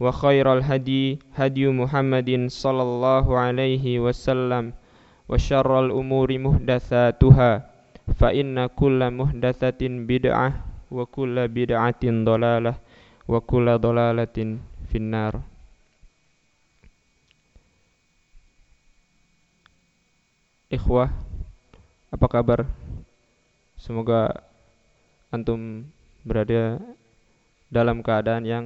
وخير 0.00 0.46
الهدي 0.58 1.18
هدي 1.38 1.64
محمد 1.70 2.30
صلى 2.50 2.82
الله 2.82 3.26
عليه 3.38 3.84
وسلم 4.00 4.64
وشر 5.28 5.70
الأمور 5.86 6.28
محدثاتها 6.38 7.50
فإن 8.18 8.66
كل 8.66 9.00
محدثة 9.10 9.80
بدعة 9.82 10.48
وكل 10.90 11.36
بدعة 11.48 12.02
ضلالة 12.04 12.74
وكل 13.28 13.66
ضلالة 13.78 14.38
في 14.90 14.96
النار 14.98 15.34
Ikhwah, 20.74 21.06
apa 22.10 22.26
kabar? 22.26 22.66
Semoga 23.78 24.42
antum 25.30 25.86
berada 26.26 26.82
dalam 27.70 28.02
keadaan 28.02 28.42
yang 28.42 28.64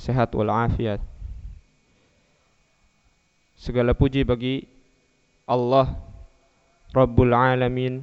sehat 0.00 0.32
walafiat. 0.32 1.04
Segala 3.52 3.92
puji 3.92 4.24
bagi 4.24 4.64
Allah 5.44 5.92
Rabbul 6.96 7.36
Alamin 7.36 8.00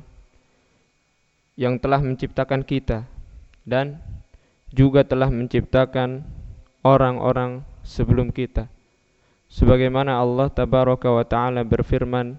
yang 1.57 1.81
telah 1.81 1.97
menciptakan 1.97 2.61
kita 2.61 3.09
dan 3.65 3.97
juga 4.69 5.01
telah 5.01 5.33
menciptakan 5.33 6.21
orang-orang 6.85 7.65
sebelum 7.81 8.29
kita. 8.29 8.69
Sebagaimana 9.49 10.21
Allah 10.21 10.53
tabaraka 10.53 11.09
wa 11.09 11.25
taala 11.25 11.65
berfirman 11.65 12.37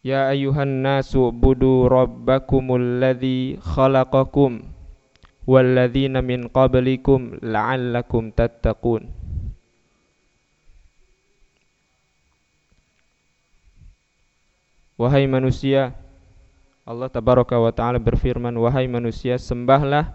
Ya 0.00 0.32
ayuhan 0.32 0.80
nasu 0.80 1.28
budu 1.28 1.84
rabbakumul 1.84 3.04
ladzi 3.04 3.60
khalaqakum 3.60 4.79
walladzina 5.50 6.22
min 6.22 6.46
qablikum 6.46 7.42
la'allakum 7.42 8.30
tattaqun 8.30 9.10
Wahai 15.00 15.24
manusia 15.24 15.96
Allah 16.84 17.08
tabaraka 17.08 17.56
wa 17.56 17.72
taala 17.72 17.96
berfirman 17.96 18.52
wahai 18.60 18.84
manusia 18.84 19.40
sembahlah 19.40 20.12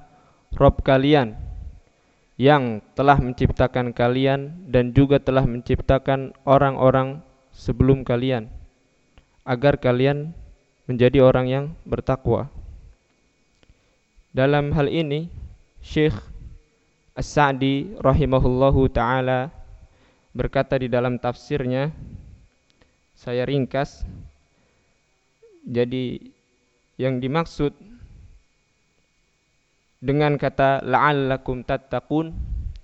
Rob 0.53 0.85
kalian 0.85 1.33
yang 2.37 2.85
telah 2.93 3.17
menciptakan 3.17 3.97
kalian 3.97 4.69
dan 4.69 4.93
juga 4.93 5.17
telah 5.17 5.41
menciptakan 5.49 6.37
orang-orang 6.45 7.25
sebelum 7.49 8.05
kalian 8.05 8.45
agar 9.41 9.81
kalian 9.81 10.37
menjadi 10.85 11.17
orang 11.25 11.49
yang 11.49 11.65
bertakwa 11.81 12.53
dalam 14.35 14.75
hal 14.75 14.91
ini 14.91 15.31
Syekh 15.79 16.19
As-Sa'di 17.15 17.95
rahimahullahu 18.03 18.91
taala 18.91 19.47
berkata 20.35 20.75
di 20.75 20.91
dalam 20.91 21.15
tafsirnya 21.15 21.95
saya 23.15 23.47
ringkas 23.47 24.03
jadi 25.63 26.19
yang 26.99 27.23
dimaksud 27.23 27.71
dengan 30.03 30.35
kata 30.35 30.83
la'allakum 30.83 31.63
tattaqun 31.63 32.35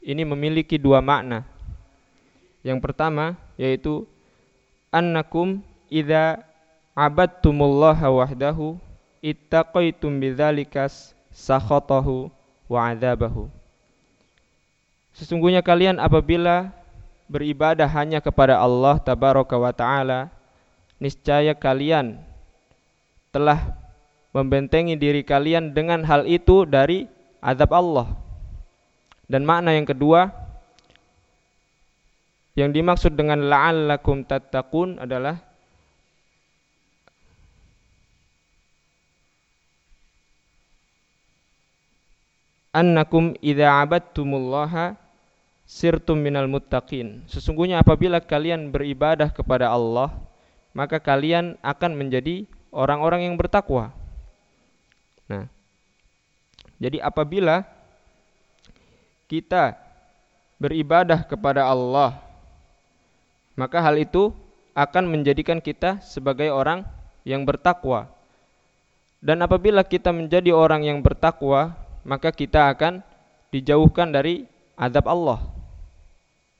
ini 0.01 0.23
memiliki 0.23 0.79
dua 0.79 1.03
makna. 1.03 1.43
Yang 2.63 2.79
pertama 2.79 3.35
yaitu 3.59 4.07
annakum 4.87 5.59
idza 5.91 6.47
abadtumullaha 6.95 8.07
wahdahu 8.07 8.79
ittaqaitum 9.19 10.17
bidzalikas 10.17 11.11
sakhatahu 11.41 12.29
wa 12.69 12.79
adzabahu. 12.93 13.49
Sesungguhnya 15.17 15.65
kalian 15.65 15.97
apabila 15.97 16.69
beribadah 17.25 17.89
hanya 17.89 18.21
kepada 18.21 18.61
Allah 18.61 19.01
tabaraka 19.01 19.57
wa 19.57 19.73
taala, 19.73 20.29
niscaya 21.01 21.57
kalian 21.57 22.21
telah 23.33 23.73
membentengi 24.31 24.95
diri 24.95 25.25
kalian 25.25 25.75
dengan 25.75 26.05
hal 26.05 26.29
itu 26.29 26.63
dari 26.63 27.09
azab 27.43 27.73
Allah. 27.73 28.15
Dan 29.27 29.43
makna 29.47 29.75
yang 29.75 29.87
kedua 29.87 30.31
yang 32.55 32.75
dimaksud 32.75 33.15
dengan 33.15 33.47
la'allakum 33.47 34.27
tattaqun 34.27 34.99
adalah 34.99 35.39
annakum 42.71 43.35
idza 43.43 43.67
abadtumullaha 43.83 44.95
sirtum 45.67 46.19
minal 46.19 46.47
muttaqin. 46.51 47.23
Sesungguhnya 47.27 47.79
apabila 47.79 48.19
kalian 48.19 48.71
beribadah 48.71 49.31
kepada 49.31 49.71
Allah, 49.71 50.11
maka 50.75 50.99
kalian 50.99 51.59
akan 51.63 51.91
menjadi 51.95 52.47
orang-orang 52.71 53.27
yang 53.31 53.35
bertakwa. 53.39 53.91
Nah, 55.27 55.47
jadi 56.79 56.99
apabila 57.03 57.63
kita 59.31 59.79
beribadah 60.59 61.23
kepada 61.23 61.67
Allah, 61.67 62.19
maka 63.55 63.79
hal 63.79 63.95
itu 63.99 64.35
akan 64.75 65.07
menjadikan 65.07 65.59
kita 65.59 65.99
sebagai 66.03 66.51
orang 66.51 66.83
yang 67.23 67.47
bertakwa. 67.47 68.11
Dan 69.21 69.45
apabila 69.45 69.85
kita 69.85 70.09
menjadi 70.09 70.49
orang 70.49 70.81
yang 70.81 70.99
bertakwa, 70.99 71.77
maka 72.03 72.33
kita 72.33 72.73
akan 72.73 73.05
dijauhkan 73.53 74.09
dari 74.09 74.47
adab 74.79 75.05
Allah. 75.11 75.39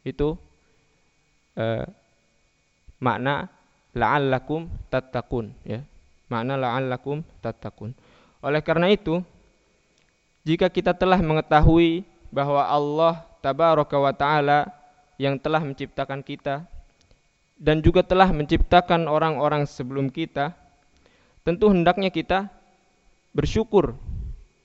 Itu 0.05 0.37
eh, 1.57 1.85
makna 3.01 3.49
la'allakum 3.97 4.69
tattaqun 4.91 5.51
ya. 5.65 5.81
Makna 6.29 6.55
la'allakum 6.55 7.25
tattaqun. 7.43 7.91
Oleh 8.41 8.61
karena 8.63 8.89
itu, 8.89 9.21
jika 10.41 10.71
kita 10.71 10.97
telah 10.97 11.21
mengetahui 11.21 12.07
bahwa 12.33 12.65
Allah 12.65 13.21
tabaraka 13.43 13.97
wa 13.99 14.13
taala 14.15 14.69
yang 15.21 15.37
telah 15.37 15.61
menciptakan 15.61 16.25
kita 16.25 16.65
dan 17.61 17.77
juga 17.85 18.01
telah 18.01 18.33
menciptakan 18.33 19.05
orang-orang 19.05 19.69
sebelum 19.69 20.09
kita, 20.09 20.57
tentu 21.45 21.69
hendaknya 21.69 22.09
kita 22.09 22.49
bersyukur 23.37 23.93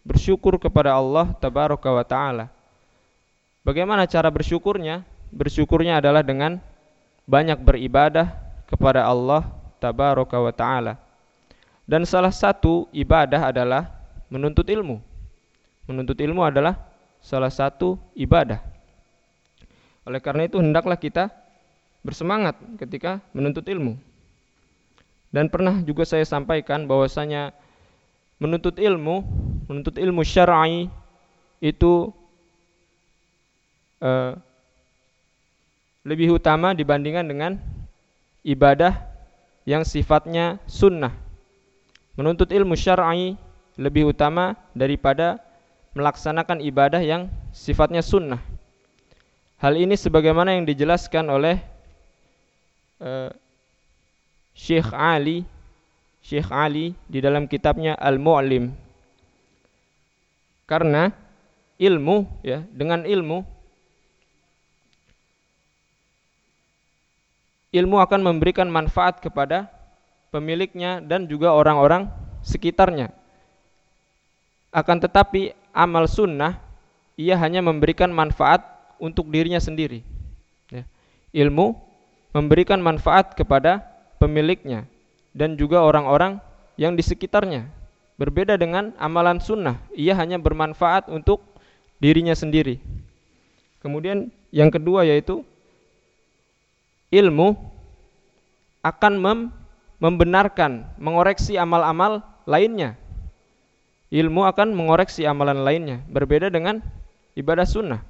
bersyukur 0.07 0.55
kepada 0.63 0.95
Allah 0.95 1.35
tabaraka 1.43 1.91
wa 1.91 2.07
taala. 2.07 2.47
Bagaimana 3.67 4.07
cara 4.07 4.31
bersyukurnya? 4.31 5.03
Bersyukurnya 5.35 5.99
adalah 5.99 6.23
dengan 6.23 6.63
banyak 7.27 7.59
beribadah 7.59 8.31
kepada 8.71 9.03
Allah 9.03 9.43
tabaraka 9.83 10.39
wa 10.39 10.55
taala. 10.55 10.95
Dan 11.83 12.07
salah 12.07 12.31
satu 12.31 12.87
ibadah 12.95 13.51
adalah 13.51 13.91
menuntut 14.31 14.67
ilmu. 14.71 15.03
Menuntut 15.91 16.19
ilmu 16.19 16.47
adalah 16.47 16.79
salah 17.19 17.51
satu 17.51 17.99
ibadah. 18.15 18.63
Oleh 20.07 20.23
karena 20.23 20.47
itu 20.47 20.63
hendaklah 20.63 20.95
kita 20.95 21.35
bersemangat 22.07 22.55
ketika 22.79 23.19
menuntut 23.35 23.67
ilmu. 23.67 23.99
Dan 25.35 25.51
pernah 25.51 25.83
juga 25.83 26.07
saya 26.07 26.23
sampaikan 26.23 26.87
bahwasanya 26.87 27.51
menuntut 28.37 28.77
ilmu, 28.77 29.25
menuntut 29.69 29.97
ilmu 29.97 30.23
syar'i 30.23 30.93
itu 31.61 32.13
uh, 34.05 34.37
lebih 36.07 36.37
utama 36.37 36.77
dibandingkan 36.77 37.27
dengan 37.27 37.53
ibadah 38.45 38.95
yang 39.67 39.83
sifatnya 39.83 40.63
sunnah. 40.69 41.11
Menuntut 42.15 42.53
ilmu 42.53 42.77
syar'i 42.79 43.35
lebih 43.77 44.13
utama 44.13 44.57
daripada 44.73 45.41
melaksanakan 45.97 46.61
ibadah 46.61 47.01
yang 47.01 47.29
sifatnya 47.53 48.05
sunnah. 48.05 48.41
Hal 49.57 49.81
ini 49.81 49.97
sebagaimana 49.97 50.53
yang 50.53 50.69
dijelaskan 50.69 51.33
oleh 51.33 51.57
uh, 53.01 53.33
Syekh 54.53 54.93
Ali 54.93 55.49
Syekh 56.27 56.51
Ali 56.51 56.91
di 57.07 57.23
dalam 57.23 57.47
kitabnya 57.47 57.95
Al-Mu'lim. 57.95 58.75
Karena 60.67 61.15
ilmu 61.79 62.27
ya, 62.43 62.67
dengan 62.75 63.07
ilmu 63.07 63.47
ilmu 67.71 67.97
akan 68.03 68.21
memberikan 68.27 68.67
manfaat 68.67 69.23
kepada 69.23 69.71
pemiliknya 70.35 70.99
dan 70.99 71.31
juga 71.31 71.55
orang-orang 71.55 72.11
sekitarnya. 72.43 73.15
Akan 74.75 74.99
tetapi 74.99 75.55
amal 75.71 76.11
sunnah 76.11 76.59
ia 77.15 77.39
hanya 77.39 77.63
memberikan 77.63 78.11
manfaat 78.11 78.67
untuk 78.99 79.31
dirinya 79.31 79.63
sendiri. 79.63 80.03
Ya. 80.75 80.83
Ilmu 81.31 81.79
memberikan 82.35 82.83
manfaat 82.83 83.39
kepada 83.39 83.87
pemiliknya 84.19 84.91
dan 85.37 85.61
juga 85.61 85.85
orang-orang 85.85 86.41
yang 86.81 86.97
di 86.97 87.05
sekitarnya. 87.05 87.69
Berbeda 88.17 88.57
dengan 88.57 88.97
amalan 88.97 89.37
sunnah, 89.37 89.77
ia 89.93 90.17
hanya 90.17 90.41
bermanfaat 90.41 91.13
untuk 91.13 91.45
dirinya 92.01 92.33
sendiri. 92.33 92.81
Kemudian 93.85 94.33
yang 94.49 94.73
kedua 94.73 95.05
yaitu 95.05 95.45
ilmu 97.13 97.53
akan 98.81 99.15
mem 99.21 99.41
membenarkan, 100.01 100.89
mengoreksi 100.97 101.61
amal-amal 101.61 102.25
lainnya 102.49 102.97
ilmu 104.11 104.47
akan 104.47 104.71
mengoreksi 104.71 105.27
amalan 105.27 105.67
lainnya 105.67 105.99
berbeda 106.07 106.47
dengan 106.47 106.79
ibadah 107.35 107.67
sunnah 107.67 108.01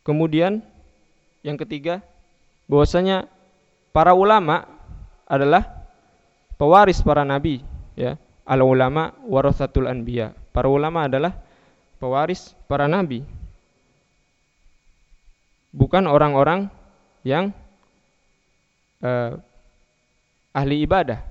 kemudian 0.00 0.64
yang 1.44 1.60
ketiga 1.60 2.00
bahwasanya 2.64 3.28
para 3.94 4.10
ulama 4.10 4.66
adalah 5.22 5.86
pewaris 6.58 6.98
para 6.98 7.22
nabi 7.22 7.62
ya. 7.94 8.18
Al 8.44 8.60
ulama 8.60 9.14
warasatul 9.24 9.88
anbiya. 9.88 10.34
Para 10.52 10.68
ulama 10.68 11.06
adalah 11.06 11.32
pewaris 12.02 12.52
para 12.68 12.90
nabi. 12.90 13.24
Bukan 15.72 16.04
orang-orang 16.04 16.68
yang 17.24 17.54
uh, 19.00 19.40
ahli 20.52 20.84
ibadah. 20.84 21.24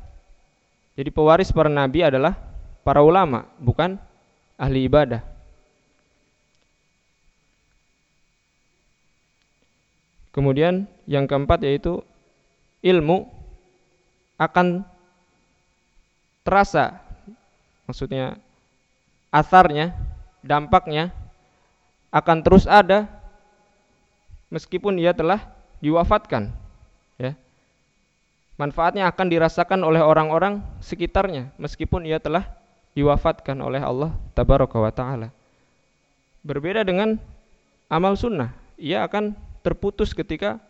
Jadi 0.97 1.09
pewaris 1.13 1.53
para 1.53 1.69
nabi 1.69 2.01
adalah 2.01 2.33
para 2.81 3.05
ulama, 3.05 3.45
bukan 3.61 4.01
ahli 4.57 4.89
ibadah. 4.89 5.21
Kemudian 10.33 10.89
yang 11.05 11.29
keempat 11.29 11.61
yaitu 11.61 12.01
ilmu 12.83 13.25
akan 14.37 14.83
terasa 16.43 16.99
maksudnya 17.87 18.35
asarnya, 19.33 19.95
dampaknya 20.43 21.09
akan 22.13 22.45
terus 22.45 22.69
ada 22.69 23.09
meskipun 24.53 25.01
ia 25.01 25.15
telah 25.17 25.41
diwafatkan 25.81 26.53
ya 27.17 27.33
manfaatnya 28.61 29.09
akan 29.09 29.27
dirasakan 29.33 29.81
oleh 29.81 30.03
orang-orang 30.03 30.61
sekitarnya 30.83 31.49
meskipun 31.57 32.05
ia 32.05 32.21
telah 32.21 32.45
diwafatkan 32.93 33.57
oleh 33.57 33.81
Allah 33.81 34.13
tabaraka 34.37 34.77
wa 34.77 34.93
taala. 34.93 35.33
Berbeda 36.45 36.85
dengan 36.85 37.17
amal 37.89 38.13
sunnah, 38.13 38.53
ia 38.77 39.01
akan 39.01 39.33
terputus 39.65 40.13
ketika 40.13 40.61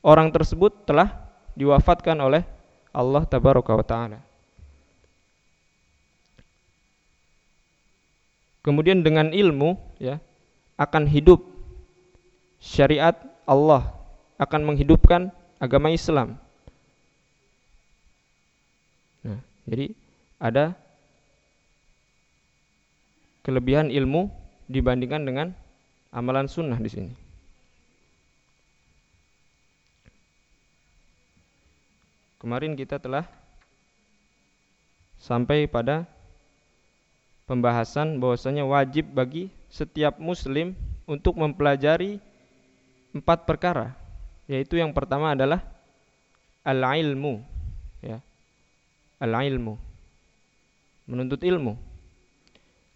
orang 0.00 0.32
tersebut 0.32 0.72
telah 0.88 1.12
diwafatkan 1.54 2.16
oleh 2.20 2.42
Allah 2.90 3.22
tabaraka 3.24 3.72
wa 3.76 3.86
taala. 3.86 4.18
Kemudian 8.60 9.00
dengan 9.00 9.32
ilmu 9.32 9.80
ya 9.96 10.20
akan 10.76 11.08
hidup 11.08 11.40
syariat 12.60 13.16
Allah 13.48 13.88
akan 14.36 14.68
menghidupkan 14.68 15.32
agama 15.56 15.88
Islam 15.88 16.36
Jadi 19.70 19.94
ada 20.42 20.74
kelebihan 23.46 23.86
ilmu 23.86 24.26
dibandingkan 24.66 25.22
dengan 25.22 25.54
amalan 26.10 26.50
sunnah 26.50 26.74
di 26.82 26.90
sini. 26.90 27.12
Kemarin 32.40 32.72
kita 32.72 32.96
telah 32.96 33.28
sampai 35.20 35.68
pada 35.68 36.08
pembahasan 37.44 38.16
bahwasanya 38.16 38.64
wajib 38.64 39.12
bagi 39.12 39.52
setiap 39.68 40.16
muslim 40.16 40.72
untuk 41.04 41.36
mempelajari 41.36 42.16
empat 43.12 43.44
perkara 43.44 43.92
yaitu 44.48 44.80
yang 44.80 44.96
pertama 44.96 45.36
adalah 45.36 45.60
al-ilmu 46.64 47.44
ya 48.00 48.24
al-ilmu. 49.20 49.76
Menuntut 51.04 51.44
ilmu. 51.44 51.76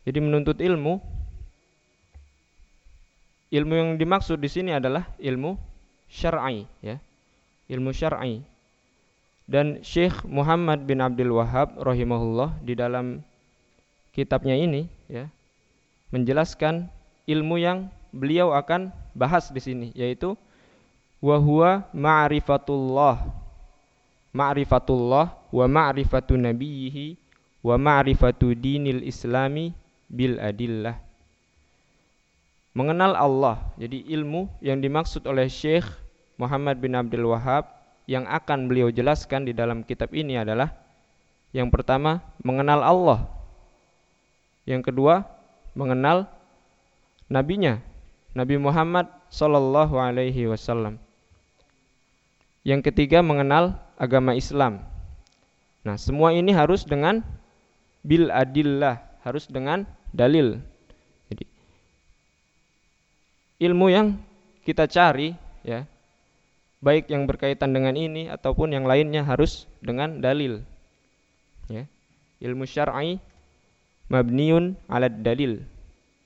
Jadi 0.09 0.19
menuntut 0.21 0.59
ilmu 0.59 0.99
ilmu 3.55 3.73
yang 3.77 3.91
dimaksud 4.01 4.41
di 4.41 4.51
sini 4.51 4.75
adalah 4.75 5.15
ilmu 5.21 5.55
syar'i 6.09 6.65
ya. 6.81 6.97
Ilmu 7.69 7.93
syar'i. 7.93 8.54
Dan 9.45 9.85
Syekh 9.85 10.25
Muhammad 10.25 10.89
bin 10.89 11.05
Abdul 11.05 11.37
Wahab 11.37 11.77
rahimahullah 11.77 12.65
di 12.65 12.73
dalam 12.73 13.21
kitabnya 14.17 14.57
ini 14.57 14.89
ya 15.05 15.29
menjelaskan 16.09 16.89
ilmu 17.29 17.61
yang 17.61 17.93
beliau 18.09 18.57
akan 18.57 18.89
bahas 19.13 19.53
di 19.53 19.61
sini 19.61 19.89
yaitu 19.93 20.33
wa 21.21 21.37
huwa 21.37 21.85
ma'rifatullah. 21.93 23.21
Ma'rifatullah 24.35 25.27
wa 25.53 25.67
ma'rifatu 25.69 26.41
nabiyhi 26.41 27.21
wa 27.61 27.77
ma'rifatu 27.77 28.57
dinil 28.57 29.05
islami 29.05 29.77
bil 30.09 30.41
adillah. 30.41 30.97
Mengenal 32.75 33.13
Allah 33.15 33.57
jadi 33.77 34.03
ilmu 34.09 34.49
yang 34.65 34.81
dimaksud 34.81 35.29
oleh 35.29 35.47
Syekh 35.53 35.87
Muhammad 36.41 36.81
bin 36.83 36.97
Abdul 36.99 37.31
Wahab 37.31 37.74
yang 38.05 38.29
akan 38.29 38.69
beliau 38.69 38.93
jelaskan 38.93 39.49
di 39.49 39.53
dalam 39.57 39.85
kitab 39.85 40.13
ini 40.13 40.37
adalah 40.37 40.73
yang 41.57 41.73
pertama 41.73 42.21
mengenal 42.45 42.85
Allah 42.85 43.21
yang 44.69 44.85
kedua 44.85 45.25
mengenal 45.73 46.29
nabinya 47.29 47.81
Nabi 48.35 48.61
Muhammad 48.61 49.09
sallallahu 49.31 49.97
alaihi 49.97 50.51
wasallam 50.51 51.01
yang 52.65 52.81
ketiga 52.81 53.21
mengenal 53.21 53.77
agama 54.01 54.33
Islam. 54.33 54.83
Nah, 55.85 56.01
semua 56.01 56.33
ini 56.33 56.51
harus 56.51 56.83
dengan 56.89 57.21
bil 58.01 58.33
adillah, 58.33 59.05
harus 59.21 59.45
dengan 59.45 59.85
dalil. 60.17 60.65
Jadi 61.29 61.45
ilmu 63.69 63.87
yang 63.93 64.17
kita 64.65 64.89
cari 64.89 65.37
ya, 65.61 65.85
baik 66.85 67.09
yang 67.09 67.25
berkaitan 67.25 67.73
dengan 67.73 67.97
ini 67.97 68.29
ataupun 68.29 68.76
yang 68.76 68.85
lainnya 68.85 69.25
harus 69.25 69.64
dengan 69.81 70.21
dalil. 70.21 70.61
Ya. 71.73 71.88
Ilmu 72.45 72.69
syar'i 72.69 73.17
mabniun 74.12 74.76
ala 74.93 75.09
dalil. 75.09 75.64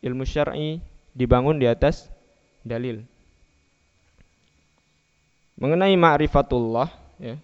Ilmu 0.03 0.27
syar'i 0.27 0.83
dibangun 1.15 1.63
di 1.63 1.71
atas 1.71 2.11
dalil. 2.67 3.07
mengenai 5.59 5.99
ma'rifatullah 5.99 6.89
ya 7.19 7.35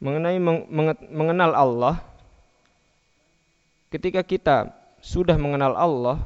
mengenai 0.00 0.40
mengenal 1.12 1.52
Allah 1.52 2.00
ketika 3.92 4.24
kita 4.24 4.72
sudah 5.04 5.36
mengenal 5.36 5.76
Allah 5.76 6.24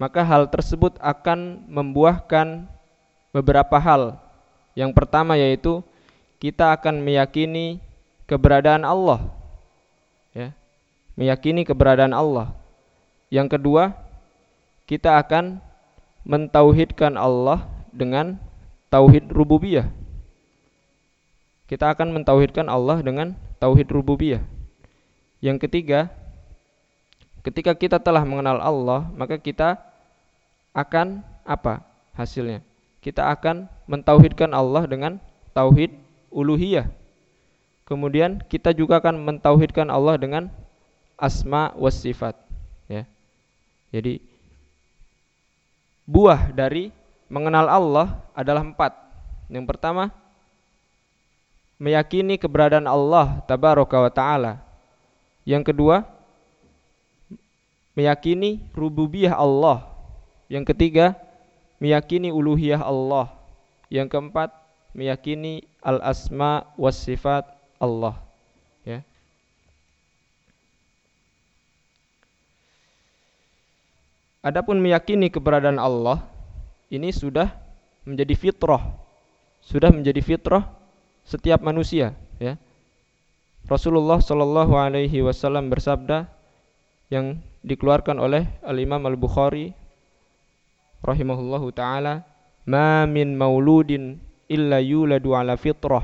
maka 0.00 0.26
hal 0.26 0.50
tersebut 0.50 0.96
akan 0.98 1.68
membuahkan 1.68 2.64
beberapa 3.36 3.76
hal. 3.76 4.16
Yang 4.72 4.96
pertama 4.96 5.36
yaitu 5.36 5.84
kita 6.40 6.72
akan 6.72 7.04
meyakini 7.04 7.78
keberadaan 8.24 8.82
Allah. 8.82 9.28
Ya 10.32 10.56
meyakini 11.20 11.68
keberadaan 11.68 12.16
Allah. 12.16 12.56
Yang 13.28 13.60
kedua 13.60 13.92
kita 14.88 15.20
akan 15.20 15.60
mentauhidkan 16.24 17.20
Allah 17.20 17.68
dengan 17.92 18.40
tauhid 18.88 19.28
rububiyah 19.28 19.99
kita 21.70 21.86
akan 21.94 22.10
mentauhidkan 22.10 22.66
Allah 22.66 22.98
dengan 22.98 23.38
tauhid 23.62 23.94
rububiyah. 23.94 24.42
Yang 25.38 25.70
ketiga, 25.70 26.10
ketika 27.46 27.78
kita 27.78 28.02
telah 28.02 28.26
mengenal 28.26 28.58
Allah, 28.58 29.06
maka 29.14 29.38
kita 29.38 29.78
akan 30.74 31.22
apa 31.46 31.86
hasilnya? 32.18 32.66
Kita 32.98 33.30
akan 33.30 33.70
mentauhidkan 33.86 34.50
Allah 34.50 34.82
dengan 34.90 35.22
tauhid 35.54 35.94
uluhiyah. 36.34 36.90
Kemudian 37.86 38.42
kita 38.50 38.74
juga 38.74 38.98
akan 38.98 39.22
mentauhidkan 39.22 39.94
Allah 39.94 40.18
dengan 40.18 40.50
asma 41.14 41.70
was 41.78 42.02
sifat, 42.02 42.34
ya. 42.90 43.06
Jadi 43.94 44.18
buah 46.02 46.50
dari 46.50 46.90
mengenal 47.30 47.70
Allah 47.70 48.18
adalah 48.34 48.66
empat. 48.66 48.90
Yang 49.46 49.70
pertama 49.70 50.19
meyakini 51.80 52.36
keberadaan 52.36 52.84
Allah 52.84 53.40
tabaraka 53.48 53.96
wa 53.96 54.12
taala. 54.12 54.52
Yang 55.48 55.72
kedua, 55.72 56.04
meyakini 57.96 58.60
rububiyah 58.76 59.32
Allah. 59.32 59.88
Yang 60.52 60.76
ketiga, 60.76 61.16
meyakini 61.80 62.28
uluhiyah 62.28 62.84
Allah. 62.84 63.32
Yang 63.88 64.12
keempat, 64.12 64.52
meyakini 64.92 65.64
al-asma 65.80 66.68
was 66.76 67.00
sifat 67.00 67.48
Allah. 67.80 68.20
Ya. 68.84 69.00
Adapun 74.44 74.76
meyakini 74.84 75.32
keberadaan 75.32 75.80
Allah 75.80 76.20
ini 76.92 77.08
sudah 77.08 77.48
menjadi 78.04 78.36
fitrah. 78.36 78.84
Sudah 79.60 79.92
menjadi 79.92 80.20
fitrah 80.24 80.79
setiap 81.24 81.62
manusia 81.62 82.16
ya. 82.40 82.56
Rasulullah 83.68 84.18
Shallallahu 84.18 84.74
Alaihi 84.74 85.22
Wasallam 85.22 85.70
bersabda 85.70 86.26
yang 87.12 87.38
dikeluarkan 87.62 88.16
oleh 88.18 88.48
Al 88.64 88.80
Imam 88.80 89.04
Al 89.04 89.14
Bukhari 89.14 89.76
rahimahullahu 91.04 91.70
taala 91.70 92.24
ma 92.64 93.04
min 93.04 93.36
mauludin 93.36 94.18
illa 94.50 94.80
yuladu 94.80 95.36
ala 95.36 95.54
fitrah 95.54 96.02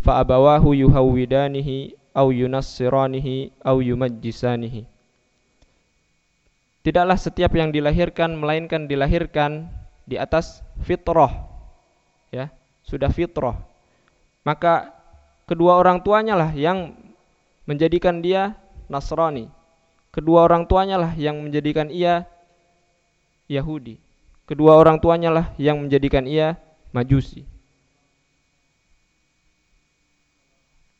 fa 0.00 0.24
abawahu 0.24 0.74
yuhawwidanihi 0.74 1.94
au 2.16 2.32
yunassiranihi 2.32 3.62
au 3.62 3.78
yumajjisanihi. 3.78 4.88
Tidaklah 6.82 7.14
setiap 7.14 7.54
yang 7.54 7.70
dilahirkan 7.70 8.34
melainkan 8.34 8.90
dilahirkan 8.90 9.70
di 10.02 10.18
atas 10.18 10.66
fitrah 10.82 11.46
ya. 12.34 12.50
Sudah 12.82 13.14
fitrah 13.14 13.54
maka 14.42 14.90
kedua 15.46 15.78
orang 15.78 16.02
tuanya 16.02 16.34
lah 16.34 16.50
yang 16.54 16.94
menjadikan 17.66 18.22
dia 18.22 18.58
Nasrani. 18.90 19.48
Kedua 20.12 20.44
orang 20.44 20.68
tuanya 20.68 21.00
lah 21.00 21.12
yang 21.16 21.40
menjadikan 21.40 21.88
ia 21.88 22.28
Yahudi. 23.48 23.96
Kedua 24.44 24.76
orang 24.76 25.00
tuanya 25.00 25.32
lah 25.32 25.46
yang 25.56 25.80
menjadikan 25.80 26.28
ia 26.28 26.60
Majusi. 26.92 27.48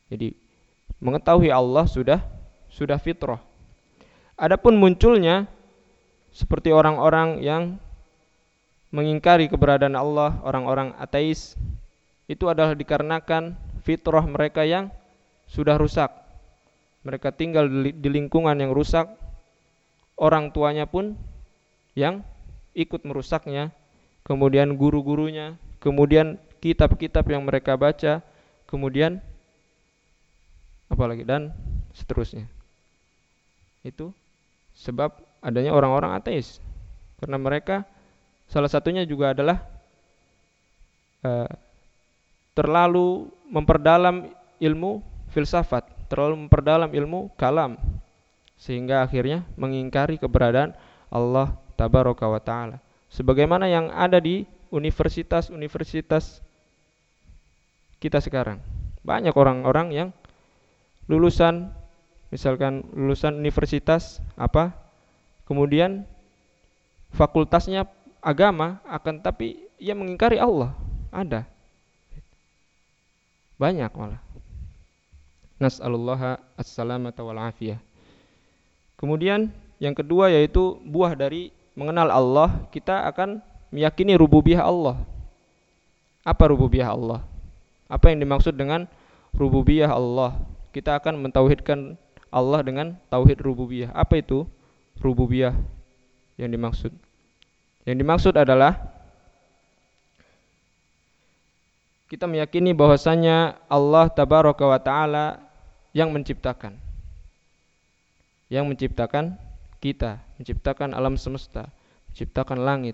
Jadi 0.09 0.33
mengetahui 0.97 1.53
Allah 1.53 1.85
sudah 1.85 2.17
sudah 2.73 2.97
fitrah. 2.97 3.37
Adapun 4.33 4.73
munculnya 4.73 5.45
seperti 6.33 6.73
orang-orang 6.73 7.45
yang 7.45 7.77
mengingkari 8.89 9.45
keberadaan 9.49 9.93
Allah, 9.93 10.41
orang-orang 10.41 10.97
ateis, 10.97 11.53
itu 12.33 12.49
adalah 12.49 12.73
dikarenakan 12.73 13.53
fitrah 13.85 14.25
mereka 14.25 14.65
yang 14.65 14.89
sudah 15.45 15.77
rusak. 15.77 16.09
Mereka 17.05 17.29
tinggal 17.37 17.69
di 17.69 18.09
lingkungan 18.09 18.57
yang 18.57 18.73
rusak. 18.73 19.05
Orang 20.17 20.49
tuanya 20.49 20.89
pun 20.89 21.13
yang 21.93 22.25
ikut 22.73 23.05
merusaknya. 23.05 23.69
Kemudian 24.25 24.73
guru-gurunya, 24.79 25.59
kemudian 25.77 26.39
kitab-kitab 26.63 27.27
yang 27.27 27.43
mereka 27.43 27.75
baca, 27.75 28.23
kemudian 28.65 29.19
apalagi 30.87 31.27
dan 31.27 31.51
seterusnya. 31.91 32.47
Itu 33.83 34.15
sebab 34.73 35.21
adanya 35.43 35.75
orang-orang 35.75 36.15
ateis. 36.15 36.63
Karena 37.19 37.35
mereka 37.35 37.83
salah 38.47 38.71
satunya 38.71 39.03
juga 39.03 39.35
adalah 39.35 39.59
uh, 41.27 41.51
terlalu 42.53 43.29
memperdalam 43.49 44.29
ilmu 44.61 45.01
filsafat, 45.33 45.89
terlalu 46.07 46.45
memperdalam 46.45 46.89
ilmu 46.89 47.33
kalam 47.37 47.77
sehingga 48.57 49.03
akhirnya 49.03 49.43
mengingkari 49.57 50.21
keberadaan 50.21 50.77
Allah 51.09 51.57
tabaraka 51.75 52.29
wa 52.29 52.39
taala. 52.39 52.77
Sebagaimana 53.09 53.69
yang 53.69 53.89
ada 53.93 54.17
di 54.17 54.45
universitas-universitas 54.73 56.41
kita 58.01 58.17
sekarang. 58.21 58.61
Banyak 59.05 59.35
orang-orang 59.35 59.93
yang 59.93 60.09
lulusan 61.05 61.69
misalkan 62.33 62.87
lulusan 62.95 63.37
universitas 63.37 64.17
apa 64.33 64.73
kemudian 65.45 66.07
fakultasnya 67.13 67.85
agama 68.23 68.81
akan 68.89 69.21
tapi 69.21 69.69
ia 69.77 69.93
mengingkari 69.93 70.41
Allah. 70.41 70.73
Ada 71.13 71.45
banyak 73.57 73.91
malah. 73.95 74.21
Nas'alullaha 75.61 76.41
as-salamata 76.59 77.23
wal 77.23 77.39
afiyah. 77.39 77.79
Kemudian 78.99 79.51
yang 79.79 79.95
kedua 79.95 80.31
yaitu 80.31 80.79
buah 80.83 81.15
dari 81.15 81.51
mengenal 81.73 82.09
Allah, 82.13 82.49
kita 82.69 83.09
akan 83.09 83.41
meyakini 83.73 84.13
rububiyah 84.13 84.63
Allah. 84.63 85.01
Apa 86.23 86.53
rububiyah 86.53 86.93
Allah? 86.93 87.25
Apa 87.89 88.13
yang 88.13 88.23
dimaksud 88.23 88.55
dengan 88.55 88.87
rububiyah 89.35 89.91
Allah? 89.91 90.39
Kita 90.71 90.97
akan 90.97 91.19
mentauhidkan 91.19 91.99
Allah 92.33 92.59
dengan 92.65 92.97
tauhid 93.09 93.41
rububiyah. 93.43 93.93
Apa 93.93 94.21
itu 94.21 94.45
rububiyah 95.01 95.53
yang 96.39 96.49
dimaksud? 96.49 96.93
Yang 97.83 97.97
dimaksud 97.99 98.33
adalah 98.39 98.92
kita 102.13 102.29
meyakini 102.29 102.77
bahwasanya 102.77 103.57
Allah 103.65 104.05
tabaraka 104.05 104.69
wa 104.69 104.77
taala 104.77 105.41
yang 105.97 106.13
menciptakan. 106.13 106.77
Yang 108.53 108.65
menciptakan 108.69 109.41
kita, 109.81 110.21
menciptakan 110.37 110.93
alam 110.93 111.17
semesta, 111.17 111.73
menciptakan 112.13 112.61
langit, 112.61 112.93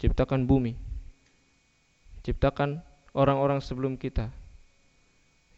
menciptakan 0.00 0.48
bumi. 0.48 0.80
Menciptakan 2.16 2.80
orang-orang 3.12 3.60
sebelum 3.60 4.00
kita. 4.00 4.32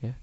Ya. 0.03 0.19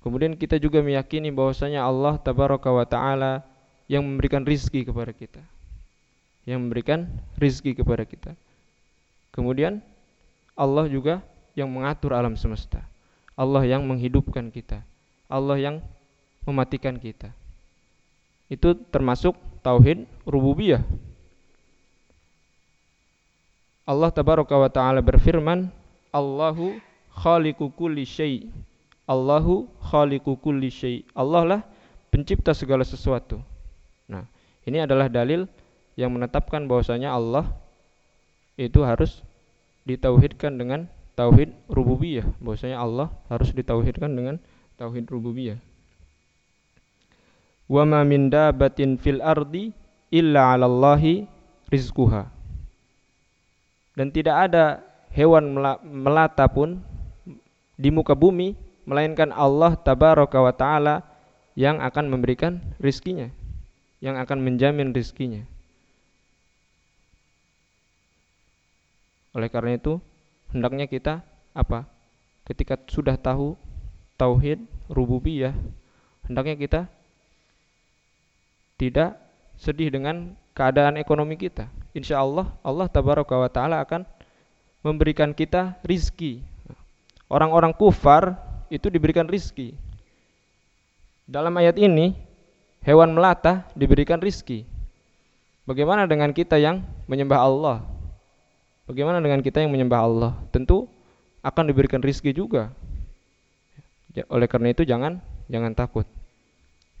Kemudian 0.00 0.40
kita 0.40 0.56
juga 0.56 0.80
meyakini 0.80 1.28
bahwasanya 1.28 1.84
Allah 1.84 2.16
tabaraka 2.16 2.72
wa 2.72 2.88
taala 2.88 3.44
yang 3.92 4.08
memberikan 4.08 4.40
rizki 4.48 4.88
kepada 4.88 5.12
kita. 5.12 5.44
Yang 6.48 6.64
memberikan 6.64 7.12
rizki 7.36 7.76
kepada 7.76 8.08
kita. 8.08 8.32
Kemudian 9.36 9.91
Allah 10.52 10.86
juga 10.88 11.24
yang 11.56 11.68
mengatur 11.68 12.12
alam 12.16 12.36
semesta. 12.36 12.84
Allah 13.36 13.64
yang 13.64 13.84
menghidupkan 13.88 14.52
kita. 14.52 14.84
Allah 15.28 15.56
yang 15.56 15.76
mematikan 16.44 17.00
kita. 17.00 17.32
Itu 18.52 18.76
termasuk 18.92 19.32
tauhid 19.64 20.04
rububiyah. 20.28 20.84
Allah 23.88 24.10
tabaraka 24.12 24.54
wa 24.54 24.70
taala 24.70 25.00
berfirman, 25.00 25.72
Allahu 26.12 26.76
khaliqu 27.16 27.72
kulli 27.72 28.04
syai. 28.04 28.52
Allahu 29.08 29.66
khaliqu 29.80 30.36
kulli 30.38 30.68
syai. 30.68 31.02
Allah 31.16 31.42
lah 31.42 31.60
pencipta 32.12 32.52
segala 32.52 32.84
sesuatu. 32.84 33.40
Nah, 34.06 34.28
ini 34.68 34.84
adalah 34.84 35.08
dalil 35.08 35.48
yang 35.96 36.12
menetapkan 36.12 36.68
bahwasanya 36.68 37.12
Allah 37.12 37.48
itu 38.60 38.84
harus 38.84 39.24
ditauhidkan 39.88 40.56
dengan 40.56 40.90
tauhid 41.18 41.52
rububiyah. 41.68 42.26
Bahwasanya 42.38 42.78
Allah 42.78 43.08
harus 43.28 43.50
ditauhidkan 43.52 44.10
dengan 44.12 44.36
tauhid 44.78 45.08
rububiyah. 45.10 45.58
Wa 47.66 47.82
ma 47.88 48.04
min 48.04 48.28
dabatin 48.28 49.00
fil 49.00 49.22
ardi 49.22 49.72
illa 50.12 50.52
'ala 50.52 50.68
Allahi 50.68 51.24
rizquha. 51.72 52.28
Dan 53.92 54.08
tidak 54.12 54.50
ada 54.50 54.80
hewan 55.12 55.52
melata 55.84 56.48
pun 56.48 56.80
di 57.76 57.92
muka 57.92 58.16
bumi 58.16 58.56
melainkan 58.88 59.30
Allah 59.30 59.76
tabaraka 59.78 60.38
wa 60.40 60.52
taala 60.52 61.04
yang 61.54 61.78
akan 61.84 62.08
memberikan 62.08 62.64
rizkinya 62.80 63.28
yang 64.02 64.16
akan 64.18 64.40
menjamin 64.40 64.90
rizkinya 64.96 65.44
oleh 69.32 69.48
karena 69.48 69.76
itu 69.80 70.00
hendaknya 70.52 70.86
kita 70.88 71.24
apa 71.52 71.88
ketika 72.48 72.76
sudah 72.88 73.16
tahu 73.16 73.56
tauhid 74.20 74.60
rububiyah 74.92 75.56
hendaknya 76.28 76.56
kita 76.56 76.80
tidak 78.76 79.16
sedih 79.56 79.88
dengan 79.88 80.36
keadaan 80.52 81.00
ekonomi 81.00 81.36
kita 81.40 81.68
insya 81.96 82.20
Allah 82.20 82.52
Allah 82.60 82.88
tabaraka 82.88 83.34
wa 83.36 83.48
taala 83.48 83.80
akan 83.84 84.04
memberikan 84.82 85.30
kita 85.32 85.78
rizki. 85.86 86.42
Orang-orang 87.30 87.72
kufar 87.72 88.36
itu 88.68 88.90
diberikan 88.92 89.24
rizki. 89.24 89.72
Dalam 91.24 91.54
ayat 91.56 91.78
ini, 91.80 92.12
hewan 92.84 93.14
melata 93.14 93.64
diberikan 93.72 94.20
rizki. 94.20 94.68
Bagaimana 95.64 96.04
dengan 96.10 96.34
kita 96.34 96.58
yang 96.58 96.82
menyembah 97.06 97.40
Allah? 97.40 97.76
Bagaimana 98.92 99.24
dengan 99.24 99.40
kita 99.40 99.64
yang 99.64 99.72
menyembah 99.72 100.00
Allah? 100.04 100.32
Tentu 100.52 100.84
akan 101.40 101.64
diberikan 101.64 102.04
rizki 102.04 102.36
juga. 102.36 102.68
Oleh 104.28 104.44
karena 104.44 104.68
itu 104.68 104.84
jangan 104.84 105.16
jangan 105.48 105.72
takut. 105.72 106.04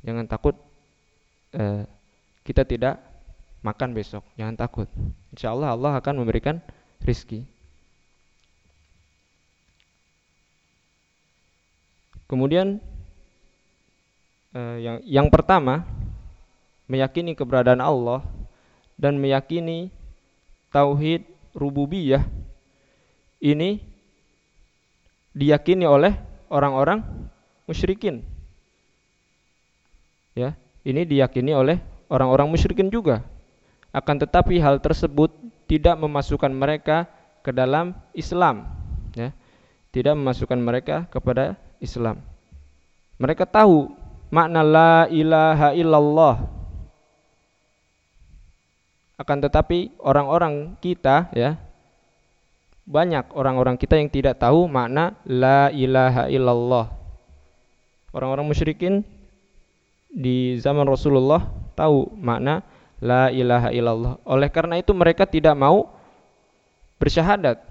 Jangan 0.00 0.24
takut 0.24 0.56
eh, 1.52 1.84
kita 2.48 2.64
tidak 2.64 2.96
makan 3.60 3.92
besok. 3.92 4.24
Jangan 4.40 4.56
takut. 4.56 4.88
Insya 5.36 5.52
Allah 5.52 5.76
Allah 5.76 5.92
akan 6.00 6.24
memberikan 6.24 6.64
rizki. 7.04 7.44
Kemudian 12.24 12.80
eh, 14.56 14.76
yang 14.80 14.96
yang 15.04 15.28
pertama 15.28 15.84
meyakini 16.88 17.36
keberadaan 17.36 17.84
Allah 17.84 18.24
dan 18.96 19.20
meyakini 19.20 19.92
tauhid 20.72 21.31
rububiyah 21.52 22.24
ini 23.42 23.80
diyakini 25.32 25.88
oleh 25.88 26.12
orang-orang 26.52 27.02
musyrikin. 27.64 28.20
Ya, 30.32 30.56
ini 30.84 31.04
diyakini 31.04 31.52
oleh 31.52 31.80
orang-orang 32.08 32.48
musyrikin 32.48 32.88
juga. 32.88 33.24
Akan 33.92 34.16
tetapi 34.16 34.56
hal 34.60 34.80
tersebut 34.80 35.32
tidak 35.68 36.00
memasukkan 36.00 36.48
mereka 36.48 37.04
ke 37.44 37.52
dalam 37.52 37.92
Islam, 38.16 38.68
ya. 39.12 39.32
Tidak 39.92 40.16
memasukkan 40.16 40.56
mereka 40.56 41.04
kepada 41.12 41.60
Islam. 41.76 42.24
Mereka 43.20 43.44
tahu 43.44 43.92
makna 44.32 44.64
la 44.64 45.04
ilaha 45.12 45.76
illallah. 45.76 46.61
Akan 49.22 49.38
tetapi 49.38 49.94
orang-orang 50.02 50.74
kita 50.82 51.30
ya 51.30 51.54
banyak 52.82 53.30
orang-orang 53.38 53.78
kita 53.78 53.94
yang 53.94 54.10
tidak 54.10 54.42
tahu 54.42 54.66
makna 54.66 55.14
la 55.22 55.70
ilaha 55.70 56.26
illallah. 56.26 56.90
Orang-orang 58.10 58.50
musyrikin 58.50 59.06
di 60.10 60.58
zaman 60.58 60.82
Rasulullah 60.90 61.46
tahu 61.78 62.10
makna 62.18 62.66
la 62.98 63.30
ilaha 63.30 63.70
illallah. 63.70 64.18
Oleh 64.26 64.50
karena 64.50 64.82
itu 64.82 64.90
mereka 64.90 65.22
tidak 65.22 65.54
mau 65.54 65.86
bersyahadat 66.98 67.62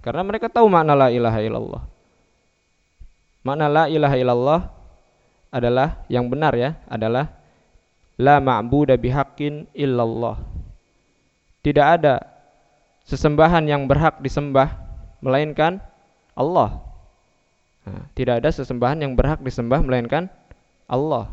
karena 0.00 0.24
mereka 0.24 0.48
tahu 0.48 0.72
makna 0.72 0.96
la 0.96 1.12
ilaha 1.12 1.44
illallah. 1.44 1.82
Makna 3.44 3.68
la 3.68 3.84
ilaha 3.92 4.16
illallah 4.16 4.60
adalah 5.52 6.00
yang 6.08 6.32
benar 6.32 6.56
ya, 6.56 6.80
adalah 6.88 7.28
la 8.16 8.40
ma'budu 8.40 8.96
bihaqqin 8.96 9.68
illallah. 9.76 10.63
Tidak 11.64 11.86
ada 11.86 12.20
sesembahan 13.08 13.64
yang 13.64 13.88
berhak 13.88 14.20
disembah 14.20 14.76
melainkan 15.24 15.80
Allah. 16.36 16.84
Nah, 17.88 18.04
tidak 18.12 18.44
ada 18.44 18.52
sesembahan 18.52 19.00
yang 19.00 19.16
berhak 19.16 19.40
disembah 19.40 19.80
melainkan 19.80 20.28
Allah. 20.84 21.32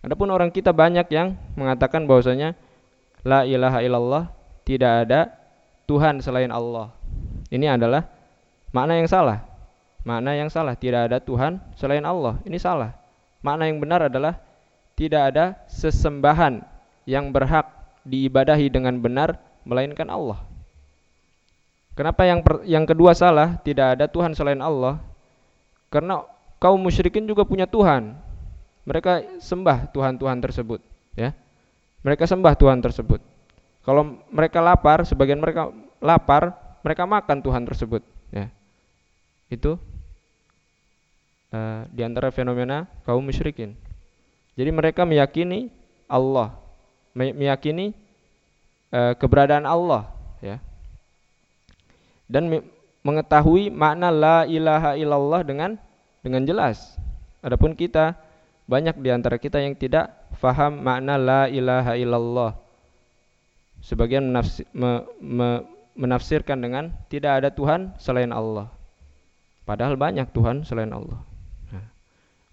Adapun 0.00 0.30
orang 0.30 0.54
kita 0.54 0.70
banyak 0.70 1.10
yang 1.10 1.34
mengatakan 1.58 2.06
bahwasanya 2.06 2.54
la 3.26 3.42
ilaha 3.42 3.82
illallah 3.82 4.24
tidak 4.62 5.06
ada 5.06 5.20
Tuhan 5.90 6.22
selain 6.22 6.54
Allah. 6.54 6.94
Ini 7.50 7.74
adalah 7.74 8.06
makna 8.70 8.98
yang 8.98 9.10
salah 9.10 9.50
makna 10.06 10.32
yang 10.32 10.48
salah 10.48 10.74
tidak 10.78 11.10
ada 11.10 11.18
Tuhan 11.20 11.60
selain 11.76 12.04
Allah 12.06 12.40
ini 12.46 12.56
salah 12.56 12.96
makna 13.44 13.68
yang 13.68 13.78
benar 13.82 14.08
adalah 14.08 14.40
tidak 14.96 15.32
ada 15.32 15.44
sesembahan 15.68 16.64
yang 17.04 17.32
berhak 17.32 17.68
diibadahi 18.10 18.66
dengan 18.66 18.98
benar 18.98 19.38
melainkan 19.62 20.10
Allah. 20.10 20.42
Kenapa 21.94 22.26
yang 22.26 22.42
per, 22.42 22.66
yang 22.66 22.82
kedua 22.82 23.14
salah 23.14 23.60
tidak 23.62 23.94
ada 23.98 24.10
Tuhan 24.10 24.34
selain 24.34 24.58
Allah? 24.58 24.98
Karena 25.90 26.22
kaum 26.58 26.80
musyrikin 26.80 27.26
juga 27.26 27.46
punya 27.46 27.70
Tuhan. 27.70 28.18
Mereka 28.88 29.38
sembah 29.38 29.92
Tuhan-Tuhan 29.94 30.38
tersebut 30.42 30.80
ya. 31.14 31.30
Mereka 32.00 32.24
sembah 32.24 32.56
Tuhan 32.56 32.80
tersebut. 32.80 33.20
Kalau 33.84 34.18
mereka 34.32 34.58
lapar 34.64 35.04
sebagian 35.04 35.40
mereka 35.40 35.68
lapar 36.00 36.56
mereka 36.80 37.04
makan 37.04 37.38
Tuhan 37.44 37.62
tersebut 37.68 38.02
ya. 38.32 38.48
Itu 39.52 39.76
uh, 41.52 41.84
di 41.92 42.00
antara 42.00 42.32
fenomena 42.32 42.88
kaum 43.04 43.20
musyrikin. 43.20 43.76
Jadi 44.56 44.70
mereka 44.72 45.04
meyakini 45.04 45.70
Allah, 46.10 46.52
meyakini 47.14 47.92
uh, 48.94 49.14
keberadaan 49.18 49.66
Allah, 49.66 50.10
ya, 50.40 50.62
dan 52.30 52.48
mengetahui 53.00 53.72
makna 53.72 54.12
la 54.12 54.38
ilaha 54.46 54.94
illallah 54.94 55.40
dengan 55.42 55.80
dengan 56.20 56.44
jelas. 56.44 57.00
Adapun 57.40 57.72
kita 57.72 58.14
banyak 58.68 59.00
di 59.00 59.10
antara 59.10 59.40
kita 59.40 59.58
yang 59.58 59.74
tidak 59.74 60.12
faham 60.38 60.78
makna 60.84 61.18
la 61.18 61.42
ilaha 61.50 61.96
illallah. 61.96 62.52
Sebagian 63.80 64.28
menafsir, 64.28 64.68
me, 64.76 65.08
me, 65.18 65.48
menafsirkan 65.96 66.60
dengan 66.60 66.92
tidak 67.08 67.42
ada 67.42 67.48
Tuhan 67.48 67.96
selain 67.96 68.30
Allah. 68.30 68.68
Padahal 69.64 69.96
banyak 69.96 70.28
Tuhan 70.30 70.68
selain 70.68 70.92
Allah. 70.92 71.24
Nah, 71.72 71.88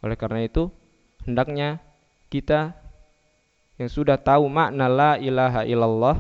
oleh 0.08 0.16
karena 0.16 0.48
itu, 0.48 0.72
hendaknya 1.28 1.84
kita 2.32 2.74
yang 3.78 3.90
sudah 3.90 4.18
tahu 4.18 4.50
makna 4.50 4.90
la 4.90 5.12
ilaha 5.22 5.62
illallah, 5.62 6.18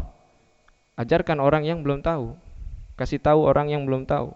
ajarkan 0.97 1.41
orang 1.41 1.65
yang 1.65 1.81
belum 1.81 2.05
tahu. 2.05 2.37
Kasih 2.97 3.21
tahu 3.21 3.45
orang 3.45 3.73
yang 3.73 3.85
belum 3.85 4.05
tahu. 4.05 4.33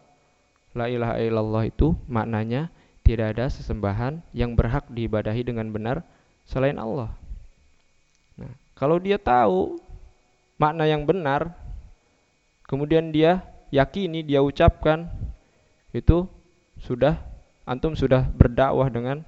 La 0.73 0.89
ilaha 0.89 1.21
illallah 1.21 1.69
itu 1.69 1.93
maknanya 2.09 2.73
tidak 3.01 3.37
ada 3.37 3.49
sesembahan 3.49 4.21
yang 4.33 4.53
berhak 4.57 4.89
diibadahi 4.89 5.41
dengan 5.45 5.69
benar 5.69 6.05
selain 6.45 6.77
Allah. 6.77 7.13
Nah, 8.37 8.53
kalau 8.73 8.97
dia 8.97 9.17
tahu 9.21 9.77
makna 10.57 10.85
yang 10.89 11.05
benar, 11.05 11.53
kemudian 12.65 13.09
dia 13.09 13.41
yakini, 13.73 14.21
dia 14.25 14.41
ucapkan, 14.41 15.09
itu 15.91 16.25
sudah 16.81 17.19
antum 17.67 17.93
sudah 17.93 18.25
berdakwah 18.33 18.89
dengan 18.89 19.21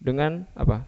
dengan 0.00 0.44
apa? 0.56 0.84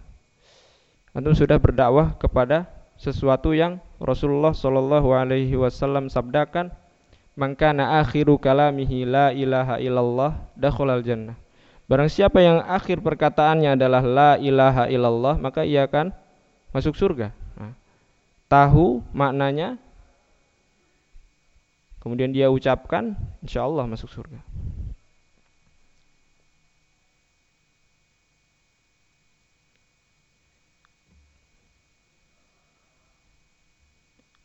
Antum 1.12 1.36
sudah 1.36 1.60
berdakwah 1.60 2.16
kepada 2.16 2.64
sesuatu 2.96 3.52
yang 3.52 3.76
Rasulullah 4.00 4.56
Shallallahu 4.56 5.12
alaihi 5.12 5.52
wasallam 5.60 6.08
sabdakan, 6.08 6.72
"Mangkana 7.36 8.00
akhiru 8.00 8.40
kalamihi 8.40 9.04
la 9.04 9.28
ilaha 9.32 9.76
illallah 9.76 10.40
dakhalal 10.56 11.04
jannah." 11.04 11.36
Barang 11.84 12.08
siapa 12.08 12.40
yang 12.40 12.64
akhir 12.64 13.04
perkataannya 13.04 13.76
adalah 13.76 14.00
la 14.00 14.30
ilaha 14.40 14.88
illallah, 14.88 15.36
maka 15.36 15.68
ia 15.68 15.84
akan 15.84 16.16
masuk 16.72 16.96
surga. 16.96 17.36
Nah, 17.60 17.76
tahu 18.48 19.04
maknanya 19.12 19.76
kemudian 22.00 22.32
dia 22.32 22.48
ucapkan, 22.48 23.12
insya 23.44 23.68
Allah 23.68 23.84
masuk 23.84 24.08
surga. 24.08 24.40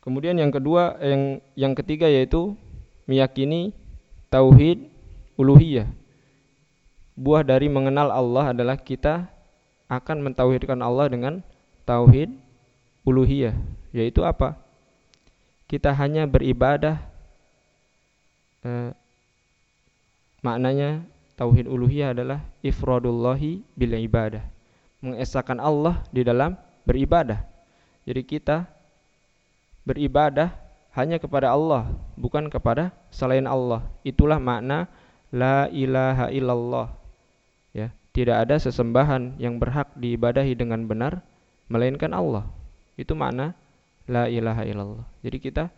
Kemudian 0.07 0.39
yang 0.39 0.55
kedua, 0.55 0.95
yang 1.03 1.43
yang 1.59 1.75
ketiga 1.75 2.07
yaitu 2.07 2.55
meyakini 3.11 3.75
tauhid 4.31 4.87
uluhiyah. 5.35 5.83
Buah 7.19 7.43
dari 7.43 7.67
mengenal 7.67 8.15
Allah 8.15 8.55
adalah 8.55 8.79
kita 8.79 9.27
akan 9.91 10.31
mentauhidkan 10.31 10.79
Allah 10.79 11.11
dengan 11.11 11.43
tauhid 11.83 12.31
uluhiyah, 13.03 13.51
yaitu 13.91 14.23
apa? 14.23 14.55
Kita 15.67 15.91
hanya 15.91 16.23
beribadah 16.23 17.03
eh, 18.63 18.95
maknanya 20.39 21.03
tauhid 21.35 21.67
uluhiyah 21.67 22.15
adalah 22.15 22.47
ifradullahi 22.63 23.59
bil 23.75 23.91
ibadah. 23.91 24.47
Mengesahkan 25.03 25.59
Allah 25.59 25.99
di 26.15 26.23
dalam 26.23 26.55
beribadah. 26.87 27.43
Jadi 28.07 28.23
kita 28.23 28.76
beribadah 29.87 30.51
hanya 30.91 31.15
kepada 31.15 31.55
Allah, 31.55 31.87
bukan 32.19 32.51
kepada 32.51 32.91
selain 33.07 33.47
Allah. 33.47 33.87
Itulah 34.03 34.35
makna 34.35 34.91
la 35.31 35.71
ilaha 35.71 36.27
illallah. 36.27 36.91
Ya, 37.71 37.95
tidak 38.11 38.43
ada 38.43 38.59
sesembahan 38.59 39.39
yang 39.39 39.55
berhak 39.55 39.95
diibadahi 39.95 40.59
dengan 40.59 40.83
benar 40.83 41.23
melainkan 41.71 42.11
Allah. 42.11 42.51
Itu 42.99 43.15
makna 43.15 43.55
la 44.11 44.27
ilaha 44.27 44.67
illallah. 44.67 45.07
Jadi 45.23 45.37
kita 45.39 45.71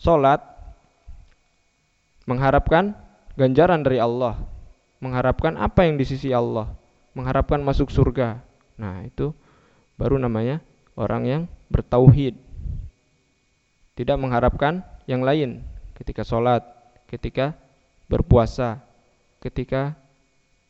salat 0.00 0.40
mengharapkan 2.24 2.96
ganjaran 3.36 3.84
dari 3.84 4.00
Allah, 4.00 4.40
mengharapkan 5.02 5.60
apa 5.60 5.84
yang 5.84 6.00
di 6.00 6.06
sisi 6.08 6.32
Allah, 6.32 6.72
mengharapkan 7.12 7.60
masuk 7.60 7.92
surga. 7.92 8.40
Nah, 8.80 9.04
itu 9.04 9.34
baru 9.98 10.16
namanya 10.16 10.62
orang 10.94 11.22
yang 11.26 11.42
bertauhid 11.68 12.38
tidak 13.94 14.18
mengharapkan 14.18 14.82
yang 15.06 15.22
lain 15.22 15.62
ketika 15.94 16.26
sholat, 16.26 16.62
ketika 17.06 17.54
berpuasa, 18.10 18.82
ketika 19.38 19.94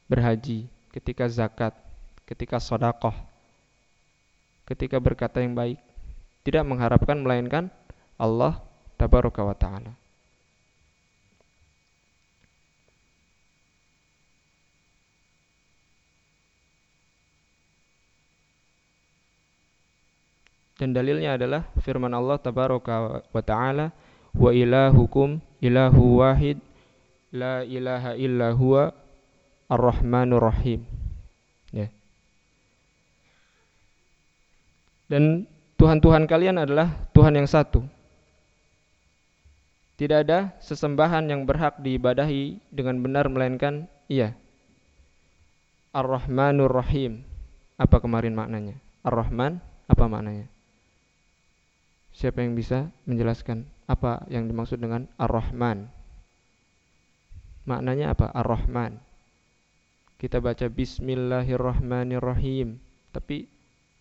berhaji, 0.07 0.69
ketika 0.93 1.25
zakat, 1.27 1.73
ketika 2.29 2.61
sodakoh, 2.61 3.17
ketika 4.69 5.01
berkata 5.01 5.41
yang 5.41 5.57
baik. 5.57 5.81
Tidak 6.45 6.61
mengharapkan 6.61 7.17
melainkan 7.25 7.73
Allah 8.21 8.61
tabaraka 9.01 9.41
wa 9.41 9.57
ta'ala. 9.57 10.04
Dan 20.85 20.92
dalilnya 20.92 21.40
adalah 21.40 21.64
firman 21.81 22.12
Allah 22.12 22.37
tabaraka 22.37 23.25
wa 23.25 23.40
taala 23.40 23.88
wa 24.37 24.53
ilahukum 24.53 25.40
ilahu 25.64 26.20
wahid 26.20 26.61
la 27.33 27.64
ilaha 27.64 28.12
illa 28.20 28.53
huwa 28.53 28.92
ar-rahmanur 29.73 30.44
rahim. 30.44 30.85
Ya. 31.73 31.88
Dan 35.09 35.49
Tuhan-Tuhan 35.81 36.29
kalian 36.29 36.61
adalah 36.61 36.92
Tuhan 37.16 37.33
yang 37.33 37.49
satu. 37.49 37.81
Tidak 39.97 40.20
ada 40.20 40.53
sesembahan 40.61 41.33
yang 41.33 41.49
berhak 41.49 41.81
diibadahi 41.81 42.61
dengan 42.68 43.01
benar 43.01 43.33
melainkan 43.33 43.88
ia. 44.05 44.37
Ar-Rahmanur 45.97 46.68
Rahim. 46.68 47.25
Apa 47.81 48.05
kemarin 48.05 48.37
maknanya? 48.37 48.77
Ar-Rahman 49.01 49.64
apa 49.88 50.05
maknanya 50.11 50.54
Siapa 52.14 52.46
yang 52.46 52.55
bisa 52.55 52.94
menjelaskan 53.11 53.66
apa 53.90 54.22
yang 54.31 54.46
dimaksud 54.46 54.79
dengan 54.79 55.11
Ar-Rahman? 55.18 55.90
Maknanya 57.66 58.14
apa? 58.14 58.31
Ar-Rahman. 58.31 59.03
Kita 60.14 60.38
baca 60.38 60.70
Bismillahirrahmanirrahim. 60.70 62.79
Tapi 63.11 63.50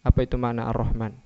apa 0.05 0.19
itu 0.21 0.37
makna 0.37 0.69
Ar-Rahman? 0.69 1.17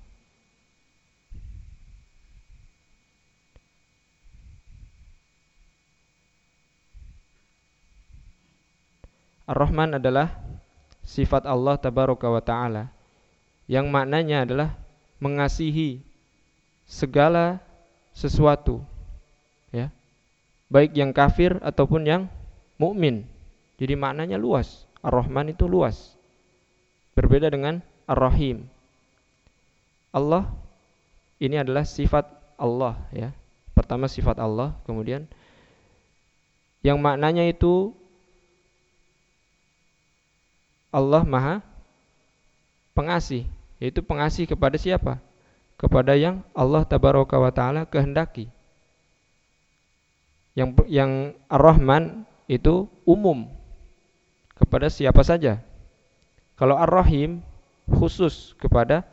Ar-Rahman 9.44 10.00
adalah 10.00 10.40
sifat 11.04 11.44
Allah 11.44 11.76
tabaraka 11.76 12.32
wa 12.32 12.40
taala 12.40 12.88
yang 13.68 13.92
maknanya 13.92 14.48
adalah 14.48 14.72
mengasihi 15.20 16.07
segala 16.88 17.60
sesuatu 18.16 18.80
ya. 19.70 19.92
Baik 20.72 20.96
yang 20.96 21.12
kafir 21.12 21.60
ataupun 21.60 22.08
yang 22.08 22.22
mukmin. 22.80 23.28
Jadi 23.78 23.94
maknanya 23.94 24.40
luas. 24.40 24.88
Ar-rahman 25.04 25.54
itu 25.54 25.68
luas. 25.68 26.16
Berbeda 27.14 27.52
dengan 27.52 27.78
ar-rahim. 28.08 28.66
Allah 30.10 30.48
ini 31.38 31.60
adalah 31.60 31.84
sifat 31.84 32.26
Allah 32.58 32.96
ya. 33.14 33.30
Pertama 33.76 34.10
sifat 34.10 34.40
Allah 34.42 34.74
kemudian 34.82 35.28
yang 36.82 36.98
maknanya 36.98 37.46
itu 37.46 37.94
Allah 40.88 41.22
maha 41.22 41.60
pengasih 42.96 43.46
yaitu 43.78 44.02
pengasih 44.02 44.48
kepada 44.50 44.74
siapa 44.74 45.22
kepada 45.78 46.18
yang 46.18 46.42
Allah 46.52 46.82
tabaraka 46.82 47.38
wa 47.38 47.54
taala 47.54 47.86
kehendaki. 47.86 48.50
Yang 50.58 50.74
yang 50.90 51.12
Ar-Rahman 51.46 52.26
itu 52.50 52.90
umum 53.06 53.46
kepada 54.58 54.90
siapa 54.90 55.22
saja. 55.22 55.62
Kalau 56.58 56.74
Ar-Rahim 56.74 57.46
khusus 57.86 58.58
kepada 58.58 59.06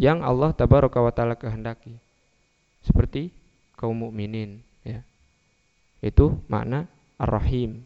yang 0.00 0.24
Allah 0.24 0.56
tabaraka 0.56 0.96
wa 0.96 1.12
taala 1.12 1.36
kehendaki. 1.36 2.00
Seperti 2.80 3.36
kaum 3.76 4.08
mukminin 4.08 4.64
ya. 4.80 5.04
Itu 6.00 6.40
makna 6.48 6.88
Ar-Rahim. 7.20 7.84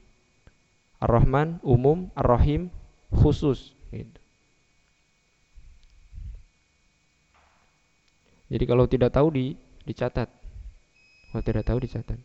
Ar-Rahman 1.02 1.58
umum, 1.66 2.12
Ar-Rahim 2.14 2.70
khusus 3.10 3.74
gitu. 3.90 4.19
Jadi 8.50 8.64
kalau 8.66 8.84
tidak 8.90 9.14
tahu 9.14 9.30
di 9.30 9.46
dicatat. 9.86 10.26
Kalau 11.30 11.42
tidak 11.46 11.62
tahu 11.62 11.78
dicatat. 11.78 12.18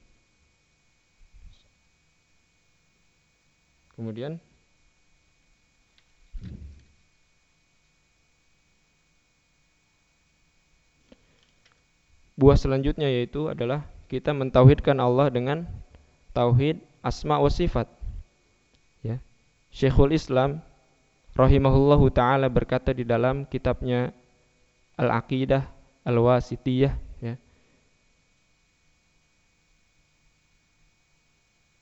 Kemudian 3.96 4.42
buah 12.36 12.60
selanjutnya 12.60 13.08
yaitu 13.08 13.48
adalah 13.48 13.88
kita 14.12 14.36
mentauhidkan 14.36 15.00
Allah 15.00 15.32
dengan 15.32 15.64
tauhid 16.36 16.84
asma 17.00 17.40
wa 17.40 17.48
sifat. 17.48 17.88
Ya. 19.00 19.24
Syekhul 19.72 20.12
Islam 20.12 20.60
rahimahullahu 21.38 22.12
taala 22.12 22.52
berkata 22.52 22.92
di 22.92 23.08
dalam 23.08 23.48
kitabnya 23.48 24.12
Al-Aqidah 25.00 25.75
al-wasitiyah 26.06 26.94
ya. 27.20 27.36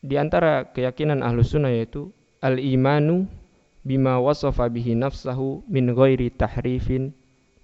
Di 0.04 0.16
antara 0.16 0.72
keyakinan 0.72 1.24
ahlu 1.24 1.44
sunnah 1.44 1.72
yaitu 1.72 2.12
al-imanu 2.40 3.28
bima 3.84 4.20
wasafa 4.20 4.72
bihi 4.72 4.96
nafsahu 4.96 5.64
min 5.68 5.92
ghairi 5.92 6.32
tahrifin 6.32 7.12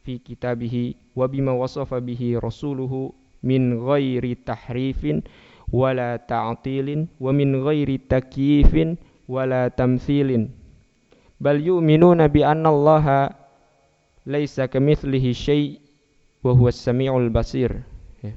fi 0.03 0.19
kitabihi 0.19 1.15
wa 1.15 1.27
bima 1.31 1.55
wasafa 1.55 2.03
bihi 2.03 2.35
rasuluhu 2.39 3.15
min 3.39 3.79
ghairi 3.79 4.35
tahrifin 4.35 5.23
wala 5.71 6.19
ta'tilin 6.19 7.07
wa 7.19 7.31
min 7.31 7.55
ghairi 7.63 8.03
takyifin 8.03 8.99
wala 9.31 9.71
tamthilin 9.71 10.51
bal 11.39 11.55
yu'minuna 11.55 12.27
bi 12.27 12.43
anna 12.43 12.67
allaha 12.67 13.31
laysa 14.27 14.67
kamithlihi 14.67 15.31
syai' 15.31 15.78
wa 16.43 16.51
huwa 16.55 16.71
samiul 16.71 17.27
basir. 17.31 17.83
Ya. 18.23 18.35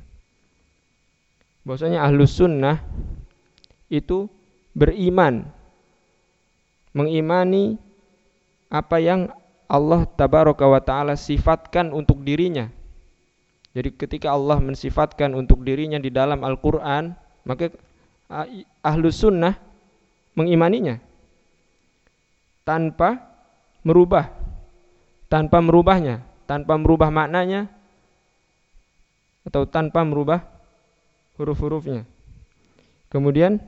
bahwasanya 1.63 2.03
ahlus 2.03 2.35
sunnah 2.39 2.83
itu 3.87 4.27
beriman 4.75 5.47
mengimani 6.97 7.79
apa 8.73 8.97
yang 8.99 9.29
Allah 9.69 10.05
tabaraka 10.05 10.69
wa 10.69 10.81
taala 10.85 11.17
sifatkan 11.17 11.93
untuk 11.97 12.21
dirinya. 12.21 12.69
Jadi 13.73 13.89
ketika 13.97 14.37
Allah 14.37 14.61
mensifatkan 14.61 15.33
untuk 15.33 15.65
dirinya 15.65 15.97
di 15.97 16.13
dalam 16.13 16.45
Al-Quran, 16.45 17.17
maka 17.49 17.73
ahlus 18.85 19.17
sunnah 19.17 19.57
mengimaninya. 20.37 21.01
Tanpa 22.69 23.17
merubah, 23.81 24.29
tanpa 25.33 25.65
merubahnya, 25.65 26.21
tanpa 26.45 26.77
merubah 26.77 27.09
maknanya, 27.09 27.73
atau 29.43 29.67
tanpa 29.67 30.03
merubah 30.07 30.47
huruf-hurufnya. 31.39 32.07
Kemudian 33.13 33.61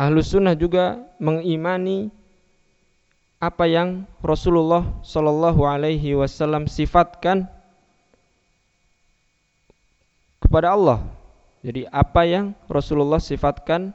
Ahlus 0.00 0.32
sunnah 0.32 0.56
juga 0.56 0.96
mengimani 1.20 2.08
apa 3.36 3.68
yang 3.68 4.08
Rasulullah 4.24 4.84
Shallallahu 5.04 5.60
Alaihi 5.68 6.16
Wasallam 6.16 6.64
sifatkan 6.64 7.44
kepada 10.40 10.72
Allah. 10.72 11.04
Jadi 11.60 11.84
apa 11.92 12.24
yang 12.24 12.56
Rasulullah 12.64 13.20
sifatkan 13.20 13.92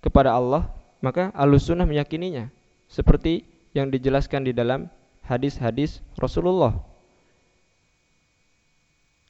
kepada 0.00 0.32
Allah, 0.32 0.72
maka 1.04 1.28
Ahlus 1.36 1.68
sunnah 1.68 1.84
meyakininya. 1.84 2.48
Seperti 2.88 3.44
yang 3.76 3.92
dijelaskan 3.92 4.48
di 4.48 4.56
dalam 4.56 4.88
hadis-hadis 5.28 6.00
Rasulullah. 6.16 6.89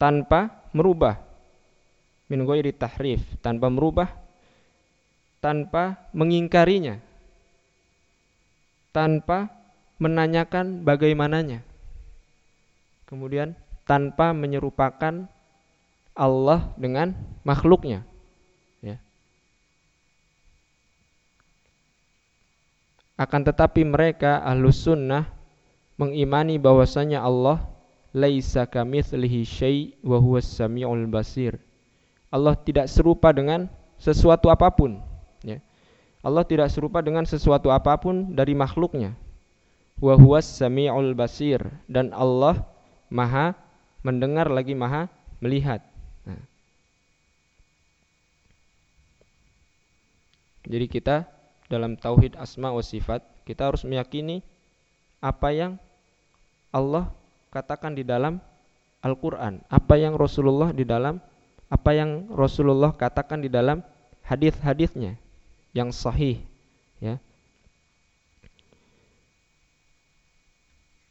Tanpa 0.01 0.65
merubah. 0.73 1.21
Min 2.33 2.49
ghairi 2.49 2.73
tahrif, 2.73 3.21
tanpa 3.45 3.69
merubah 3.69 4.09
tanpa 5.41 5.97
mengingkarinya, 6.13 7.01
tanpa 8.93 9.49
menanyakan 9.97 10.85
bagaimananya, 10.85 11.65
kemudian 13.09 13.57
tanpa 13.89 14.37
menyerupakan 14.37 15.27
Allah 16.13 16.61
dengan 16.77 17.17
makhluknya. 17.43 18.05
Ya. 18.85 19.01
Akan 23.17 23.45
tetapi 23.45 23.85
mereka 23.89 24.45
ahlus 24.45 24.85
sunnah 24.85 25.25
mengimani 25.97 26.61
bahwasanya 26.61 27.25
Allah 27.25 27.65
laisa 28.11 28.67
kamitslihi 28.67 29.47
syai' 29.47 29.95
wa 30.03 30.19
huwas 30.19 30.47
samiul 30.47 31.07
basir. 31.07 31.59
Allah 32.31 32.55
tidak 32.55 32.87
serupa 32.87 33.35
dengan 33.35 33.67
sesuatu 33.99 34.51
apa 34.51 34.71
pun 34.71 35.03
Allah 36.21 36.45
tidak 36.45 36.69
serupa 36.69 37.01
dengan 37.01 37.25
sesuatu 37.25 37.73
apa 37.73 37.97
pun 37.97 38.37
dari 38.37 38.53
makhluknya. 38.53 39.17
Wa 40.01 40.17
huwas 40.17 40.45
sami'ul 40.45 41.17
basir 41.17 41.61
dan 41.89 42.13
Allah 42.13 42.61
Maha 43.09 43.57
mendengar 44.05 44.53
lagi 44.53 44.77
Maha 44.77 45.09
melihat. 45.41 45.81
Nah. 46.29 46.41
Jadi 50.69 50.87
kita 50.89 51.25
dalam 51.73 51.97
tauhid 51.97 52.37
asma 52.37 52.69
wa 52.69 52.85
sifat 52.85 53.25
kita 53.49 53.73
harus 53.73 53.83
meyakini 53.89 54.45
apa 55.25 55.53
yang 55.57 55.73
Allah 56.69 57.13
katakan 57.51 57.99
di 57.99 58.07
dalam 58.07 58.39
Al-Qur'an, 59.01 59.61
apa 59.67 59.95
yang 59.99 60.15
Rasulullah 60.15 60.71
di 60.71 60.87
dalam 60.87 61.19
apa 61.71 61.91
yang 61.95 62.27
Rasulullah 62.35 62.91
katakan 62.91 63.43
di 63.43 63.51
dalam 63.51 63.83
hadis-hadisnya 64.27 65.15
yang 65.71 65.95
sahih 65.95 66.43
ya. 66.99 67.19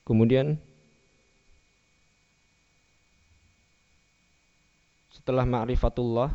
Kemudian 0.03 0.59
setelah 5.13 5.45
ma'rifatullah 5.45 6.33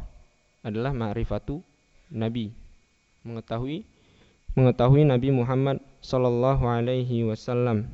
adalah 0.64 0.94
ma'rifatu 0.94 1.60
nabi. 2.08 2.54
Mengetahui 3.24 3.82
mengetahui 4.54 5.02
Nabi 5.02 5.34
Muhammad 5.34 5.82
sallallahu 5.98 6.62
alaihi 6.62 7.26
wasallam 7.26 7.90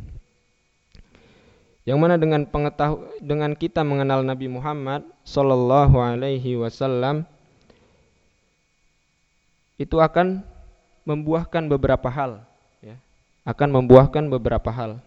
yang 1.90 1.98
mana 1.98 2.14
dengan 2.14 2.46
pengetahu 2.46 3.03
dengan 3.18 3.50
kita 3.59 3.83
mengenal 3.83 4.22
Nabi 4.22 4.46
Muhammad 4.46 5.03
sallallahu 5.26 5.98
alaihi 5.98 6.55
wasallam 6.55 7.26
itu 9.74 9.98
akan 9.98 10.46
membuahkan 11.03 11.66
beberapa 11.66 12.07
hal 12.07 12.46
ya. 12.79 12.94
akan 13.42 13.83
membuahkan 13.83 14.31
beberapa 14.31 14.70
hal. 14.70 15.03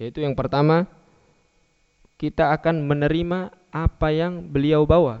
Yaitu 0.00 0.24
yang 0.24 0.32
pertama 0.32 0.88
kita 2.16 2.56
akan 2.56 2.88
menerima 2.88 3.52
apa 3.68 4.08
yang 4.08 4.40
beliau 4.40 4.88
bawa. 4.88 5.20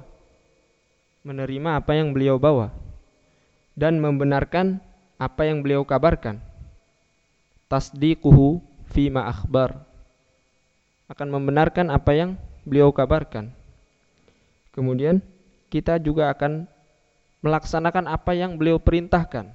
Menerima 1.28 1.76
apa 1.76 1.92
yang 1.92 2.16
beliau 2.16 2.40
bawa. 2.40 2.72
Dan 3.76 4.00
membenarkan 4.00 4.80
apa 5.20 5.44
yang 5.44 5.60
beliau 5.60 5.84
kabarkan. 5.84 6.40
Tasdiquhu 7.68 8.64
fima 8.88 9.28
akhbar 9.28 9.84
akan 11.08 11.28
membenarkan 11.28 11.88
apa 11.92 12.12
yang 12.16 12.30
beliau 12.64 12.92
kabarkan 12.92 13.52
kemudian 14.72 15.20
kita 15.68 16.00
juga 16.00 16.32
akan 16.32 16.64
melaksanakan 17.44 18.10
apa 18.10 18.32
yang 18.34 18.58
beliau 18.58 18.80
perintahkan. 18.82 19.52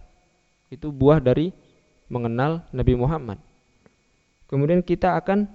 Itu 0.72 0.90
buah 0.90 1.20
dari 1.20 1.52
mengenal 2.08 2.66
Nabi 2.74 2.94
Muhammad. 2.96 3.38
Kemudian 4.48 4.86
kita 4.86 5.18
akan 5.18 5.50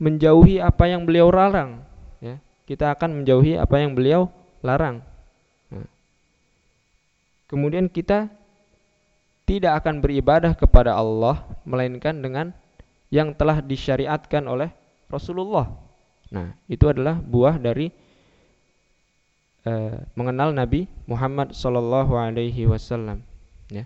menjauhi 0.00 0.58
apa 0.58 0.88
yang 0.88 1.04
beliau 1.04 1.28
larang. 1.28 1.84
Ya, 2.20 2.40
kita 2.64 2.92
akan 2.92 3.22
menjauhi 3.22 3.56
apa 3.60 3.76
yang 3.80 3.92
beliau 3.92 4.32
larang. 4.64 5.04
Nah. 5.68 5.88
Kemudian 7.46 7.86
kita 7.88 8.32
tidak 9.44 9.82
akan 9.84 9.98
beribadah 10.00 10.54
kepada 10.54 10.94
Allah 10.94 11.42
melainkan 11.66 12.16
dengan 12.22 12.54
yang 13.10 13.34
telah 13.34 13.58
disyariatkan 13.60 14.46
oleh 14.46 14.70
Rasulullah. 15.10 15.66
Nah, 16.30 16.54
itu 16.70 16.86
adalah 16.86 17.18
buah 17.18 17.58
dari 17.58 17.90
Eh, 19.60 19.96
mengenal 20.16 20.56
Nabi 20.56 20.88
Muhammad 21.04 21.52
Sallallahu 21.52 22.16
Alaihi 22.16 22.64
Wasallam. 22.64 23.20
Ya, 23.68 23.84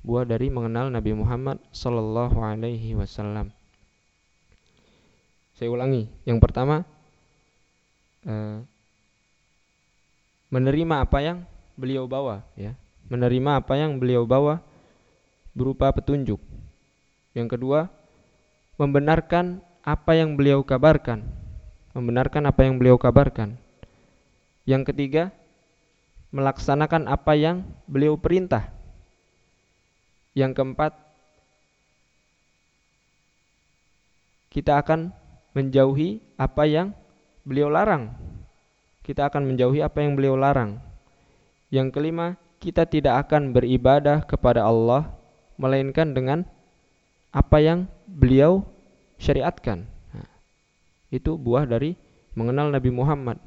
buah 0.00 0.24
dari 0.24 0.48
mengenal 0.48 0.88
Nabi 0.88 1.12
Muhammad 1.12 1.60
Sallallahu 1.68 2.40
Alaihi 2.40 2.96
Wasallam. 2.96 3.52
Saya 5.52 5.68
ulangi, 5.68 6.08
yang 6.24 6.40
pertama 6.40 6.80
uh, 8.24 8.64
menerima 10.48 11.06
apa 11.06 11.18
yang 11.20 11.38
beliau 11.76 12.08
bawa, 12.08 12.40
ya, 12.56 12.72
menerima 13.12 13.60
apa 13.60 13.76
yang 13.76 14.00
beliau 14.00 14.24
bawa 14.24 14.64
berupa 15.52 15.92
petunjuk. 15.92 16.40
Yang 17.36 17.60
kedua, 17.60 17.92
membenarkan 18.74 19.62
apa 19.84 20.16
yang 20.18 20.34
beliau 20.34 20.64
kabarkan, 20.66 21.22
membenarkan 21.94 22.48
apa 22.48 22.66
yang 22.66 22.80
beliau 22.80 22.98
kabarkan. 22.98 23.54
Yang 24.64 24.90
ketiga, 24.90 25.30
melaksanakan 26.34 27.06
apa 27.06 27.32
yang 27.38 27.62
beliau 27.86 28.18
perintah. 28.18 28.72
Yang 30.34 30.58
keempat, 30.58 30.92
kita 34.50 34.82
akan 34.82 35.14
menjauhi 35.54 36.18
apa 36.34 36.66
yang 36.66 36.90
beliau 37.46 37.70
larang. 37.70 38.10
Kita 39.04 39.30
akan 39.30 39.46
menjauhi 39.52 39.84
apa 39.84 40.02
yang 40.02 40.18
beliau 40.18 40.34
larang. 40.34 40.80
Yang 41.70 41.94
kelima, 41.94 42.34
kita 42.58 42.88
tidak 42.88 43.28
akan 43.28 43.52
beribadah 43.52 44.24
kepada 44.24 44.64
Allah 44.64 45.12
melainkan 45.60 46.16
dengan 46.16 46.48
apa 47.30 47.60
yang 47.60 47.86
beliau 48.06 48.64
syariatkan. 49.18 49.84
Nah, 50.12 50.28
itu 51.12 51.34
buah 51.34 51.64
dari 51.68 51.96
mengenal 52.34 52.70
Nabi 52.70 52.90
Muhammad 52.90 53.38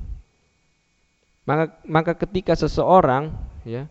maka 1.48 1.80
maka 1.88 2.12
ketika 2.12 2.52
seseorang 2.60 3.32
ya 3.64 3.88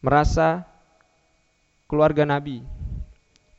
merasa 0.00 0.64
keluarga 1.84 2.24
Nabi 2.24 2.64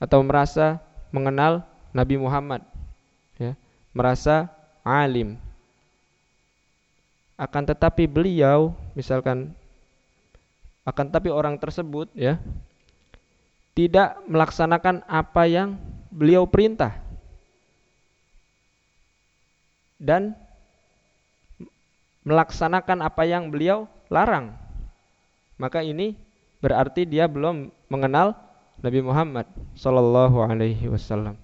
atau 0.01 0.25
merasa 0.25 0.81
mengenal 1.13 1.61
Nabi 1.93 2.17
Muhammad 2.17 2.65
ya, 3.37 3.53
merasa 3.93 4.49
alim 4.81 5.37
akan 7.37 7.63
tetapi 7.69 8.09
beliau 8.09 8.73
misalkan 8.97 9.53
akan 10.89 11.13
tapi 11.13 11.29
orang 11.29 11.61
tersebut 11.61 12.09
ya 12.17 12.41
tidak 13.75 14.17
melaksanakan 14.31 15.03
apa 15.05 15.43
yang 15.45 15.75
beliau 16.07 16.47
perintah 16.47 16.95
dan 19.99 20.31
melaksanakan 22.23 23.03
apa 23.03 23.23
yang 23.27 23.51
beliau 23.51 23.85
larang. 24.07 24.55
Maka 25.59 25.83
ini 25.83 26.15
berarti 26.63 27.03
dia 27.03 27.27
belum 27.27 27.69
mengenal 27.91 28.35
Nabi 28.79 28.99
Muhammad 29.03 29.47
Sallallahu 29.77 30.39
Alaihi 30.43 30.87
Wasallam. 30.91 31.35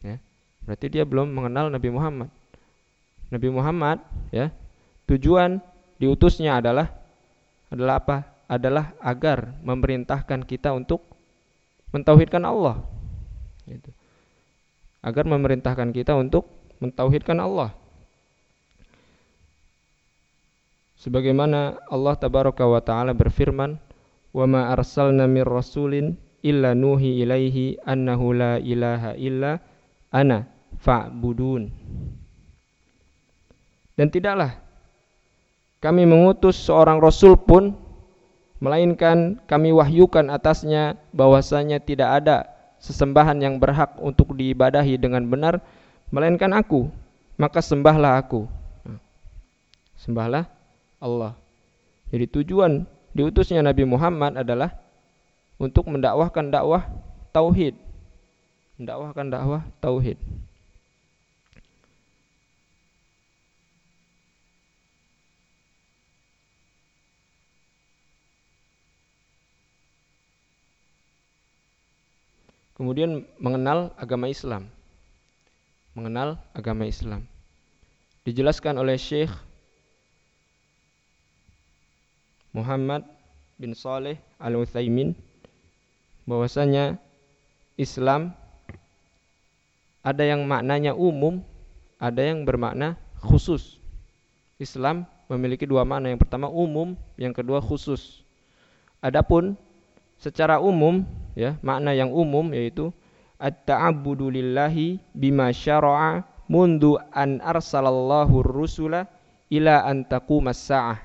Ya. 0.00 0.20
Berarti 0.64 0.86
dia 0.88 1.04
belum 1.04 1.32
mengenal 1.32 1.68
Nabi 1.68 1.88
Muhammad. 1.88 2.30
Nabi 3.32 3.48
Muhammad 3.48 3.98
ya, 4.28 4.52
tujuan 5.08 5.58
diutusnya 5.96 6.60
adalah 6.60 6.92
adalah 7.72 7.96
apa? 8.00 8.16
Adalah 8.46 8.92
agar 9.00 9.56
memerintahkan 9.64 10.44
kita 10.44 10.76
untuk 10.76 11.11
mentauhidkan 11.92 12.42
Allah. 12.42 12.82
Gitu. 13.68 13.92
Agar 15.04 15.28
memerintahkan 15.28 15.92
kita 15.94 16.16
untuk 16.18 16.48
mentauhidkan 16.82 17.38
Allah. 17.38 17.76
Sebagaimana 20.98 21.82
Allah 21.90 22.14
tabaraka 22.14 22.62
wa 22.62 22.78
taala 22.78 23.10
berfirman, 23.10 23.74
"Wa 24.30 24.46
ma 24.46 24.70
arsalna 24.70 25.26
mir 25.26 25.46
rasulin 25.46 26.14
illa 26.42 26.78
nuhi 26.78 27.22
ilaihi 27.22 27.82
annahu 27.82 28.34
la 28.34 28.62
ilaha 28.62 29.18
illa 29.18 29.58
ana 30.14 30.46
fa'budun." 30.78 31.74
Dan 33.98 34.08
tidaklah 34.14 34.62
kami 35.82 36.06
mengutus 36.06 36.54
seorang 36.54 37.02
rasul 37.02 37.34
pun 37.34 37.74
melainkan 38.62 39.42
kami 39.50 39.74
wahyukan 39.74 40.30
atasnya 40.30 40.94
bahwasanya 41.10 41.82
tidak 41.82 42.22
ada 42.22 42.46
sesembahan 42.78 43.42
yang 43.42 43.58
berhak 43.58 43.98
untuk 43.98 44.38
diibadahi 44.38 44.94
dengan 45.02 45.26
benar 45.26 45.58
melainkan 46.14 46.54
aku 46.54 46.86
maka 47.34 47.58
sembahlah 47.58 48.22
aku. 48.22 48.46
Sembahlah 49.98 50.46
Allah. 51.02 51.34
Jadi 52.14 52.30
tujuan 52.30 52.86
diutusnya 53.10 53.66
Nabi 53.66 53.82
Muhammad 53.82 54.38
adalah 54.38 54.78
untuk 55.58 55.90
mendakwahkan 55.90 56.54
dakwah 56.54 56.86
tauhid. 57.34 57.74
Mendakwahkan 58.78 59.26
dakwah 59.26 59.62
tauhid 59.82 60.22
kemudian 72.82 73.22
mengenal 73.38 73.94
agama 73.94 74.26
Islam. 74.26 74.66
Mengenal 75.94 76.34
agama 76.50 76.82
Islam. 76.82 77.30
Dijelaskan 78.26 78.74
oleh 78.74 78.98
Syekh 78.98 79.30
Muhammad 82.50 83.06
bin 83.54 83.70
Saleh 83.78 84.18
Al-Utsaimin 84.42 85.14
bahwasanya 86.26 86.98
Islam 87.78 88.34
ada 90.02 90.26
yang 90.26 90.42
maknanya 90.42 90.98
umum, 90.98 91.38
ada 92.02 92.18
yang 92.18 92.42
bermakna 92.42 92.98
khusus. 93.22 93.78
Islam 94.58 95.06
memiliki 95.30 95.70
dua 95.70 95.86
makna, 95.86 96.10
yang 96.10 96.18
pertama 96.18 96.50
umum, 96.50 96.98
yang 97.14 97.30
kedua 97.30 97.62
khusus. 97.62 98.26
Adapun 98.98 99.54
secara 100.22 100.62
umum 100.62 101.02
ya 101.34 101.58
makna 101.58 101.90
yang 101.90 102.14
umum 102.14 102.54
yaitu 102.54 102.94
at-ta'abbudu 103.42 104.30
lillahi 104.30 105.02
bima 105.10 105.50
syara'a 105.50 106.22
mundu 106.46 106.94
an 107.10 107.42
arsalallahu 107.42 108.46
rusula 108.46 109.10
ila 109.50 109.82
an 109.82 110.06
taqumas 110.06 110.62
sa'ah 110.62 111.02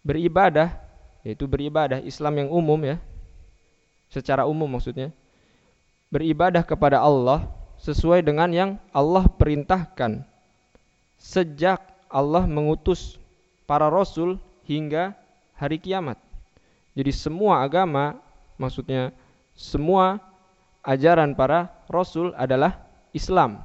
beribadah 0.00 0.88
yaitu 1.28 1.44
beribadah 1.44 2.00
Islam 2.00 2.46
yang 2.46 2.48
umum 2.48 2.80
ya. 2.80 2.96
Secara 4.08 4.48
umum 4.48 4.64
maksudnya. 4.64 5.12
Beribadah 6.08 6.64
kepada 6.64 7.04
Allah 7.04 7.44
sesuai 7.76 8.24
dengan 8.24 8.48
yang 8.48 8.70
Allah 8.96 9.28
perintahkan. 9.28 10.24
Sejak 11.20 11.84
Allah 12.08 12.48
mengutus 12.48 13.20
para 13.68 13.92
rasul 13.92 14.40
hingga 14.64 15.12
hari 15.52 15.76
kiamat. 15.76 16.16
Jadi 16.98 17.14
semua 17.14 17.62
agama 17.62 18.18
maksudnya 18.58 19.14
semua 19.54 20.18
ajaran 20.82 21.38
para 21.38 21.70
rasul 21.86 22.34
adalah 22.34 22.82
Islam. 23.14 23.62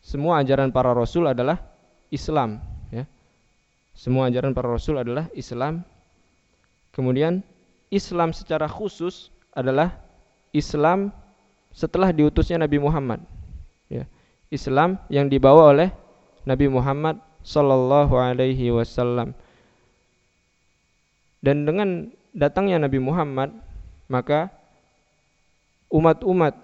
Semua 0.00 0.40
ajaran 0.40 0.72
para 0.72 0.96
rasul 0.96 1.28
adalah 1.28 1.60
Islam, 2.08 2.58
ya. 2.88 3.04
Semua 3.92 4.32
ajaran 4.32 4.56
para 4.56 4.72
rasul 4.72 4.96
adalah 4.96 5.28
Islam. 5.36 5.84
Kemudian 6.96 7.44
Islam 7.92 8.32
secara 8.32 8.64
khusus 8.64 9.28
adalah 9.52 9.92
Islam 10.56 11.12
setelah 11.72 12.10
diutusnya 12.16 12.56
Nabi 12.60 12.80
Muhammad. 12.80 13.20
Ya. 13.92 14.08
Islam 14.48 14.96
yang 15.12 15.28
dibawa 15.28 15.72
oleh 15.76 15.88
Nabi 16.48 16.72
Muhammad 16.72 17.20
sallallahu 17.44 18.16
alaihi 18.16 18.72
wasallam. 18.72 19.36
Dan 21.42 21.68
dengan 21.68 22.10
datangnya 22.32 22.80
Nabi 22.80 22.98
Muhammad 22.98 23.52
maka 24.08 24.52
umat-umat 25.92 26.56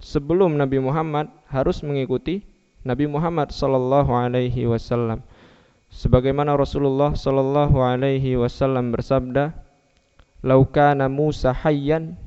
sebelum 0.00 0.56
Nabi 0.56 0.80
Muhammad 0.80 1.28
harus 1.46 1.84
mengikuti 1.84 2.42
Nabi 2.82 3.06
Muhammad 3.06 3.54
sallallahu 3.54 4.10
alaihi 4.10 4.66
wasallam. 4.66 5.22
Sebagaimana 5.92 6.56
Rasulullah 6.58 7.14
sallallahu 7.14 7.78
alaihi 7.78 8.34
wasallam 8.34 8.90
bersabda, 8.90 9.54
"Lau 10.42 10.66
kana 10.66 11.06
Musa 11.06 11.54
hayyan 11.54 12.18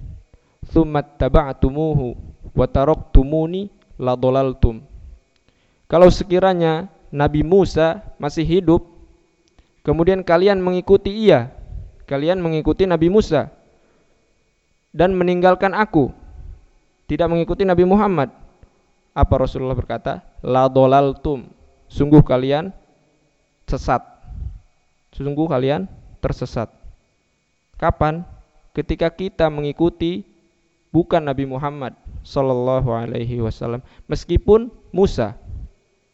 thumma 0.69 1.03
taba'tumuhu 1.03 2.15
wa 2.55 2.65
taraktumuni 2.69 3.67
la 3.99 4.15
dhalaltum." 4.15 4.85
Kalau 5.91 6.07
sekiranya 6.07 6.87
Nabi 7.11 7.41
Musa 7.41 8.05
masih 8.21 8.45
hidup, 8.47 8.85
kemudian 9.81 10.23
kalian 10.23 10.61
mengikuti 10.61 11.11
ia, 11.11 11.51
kalian 12.05 12.41
mengikuti 12.41 12.85
Nabi 12.85 13.09
Musa, 13.11 13.51
dan 14.95 15.11
meninggalkan 15.11 15.75
aku. 15.75 16.15
Tidak 17.05 17.27
mengikuti 17.27 17.67
Nabi 17.67 17.83
Muhammad. 17.83 18.31
Apa 19.11 19.35
Rasulullah 19.43 19.75
berkata? 19.77 20.23
La 20.41 20.65
dolaltum. 20.71 21.51
Sungguh 21.91 22.23
kalian 22.23 22.73
sesat. 23.67 24.01
Sungguh 25.13 25.45
kalian 25.45 25.85
tersesat. 26.23 26.71
Kapan? 27.77 28.23
Ketika 28.73 29.11
kita 29.11 29.51
mengikuti 29.51 30.25
bukan 30.95 31.19
Nabi 31.19 31.43
Muhammad 31.43 31.95
sallallahu 32.23 32.87
alaihi 32.91 33.43
wasallam 33.43 33.83
meskipun 34.07 34.71
Musa 34.95 35.35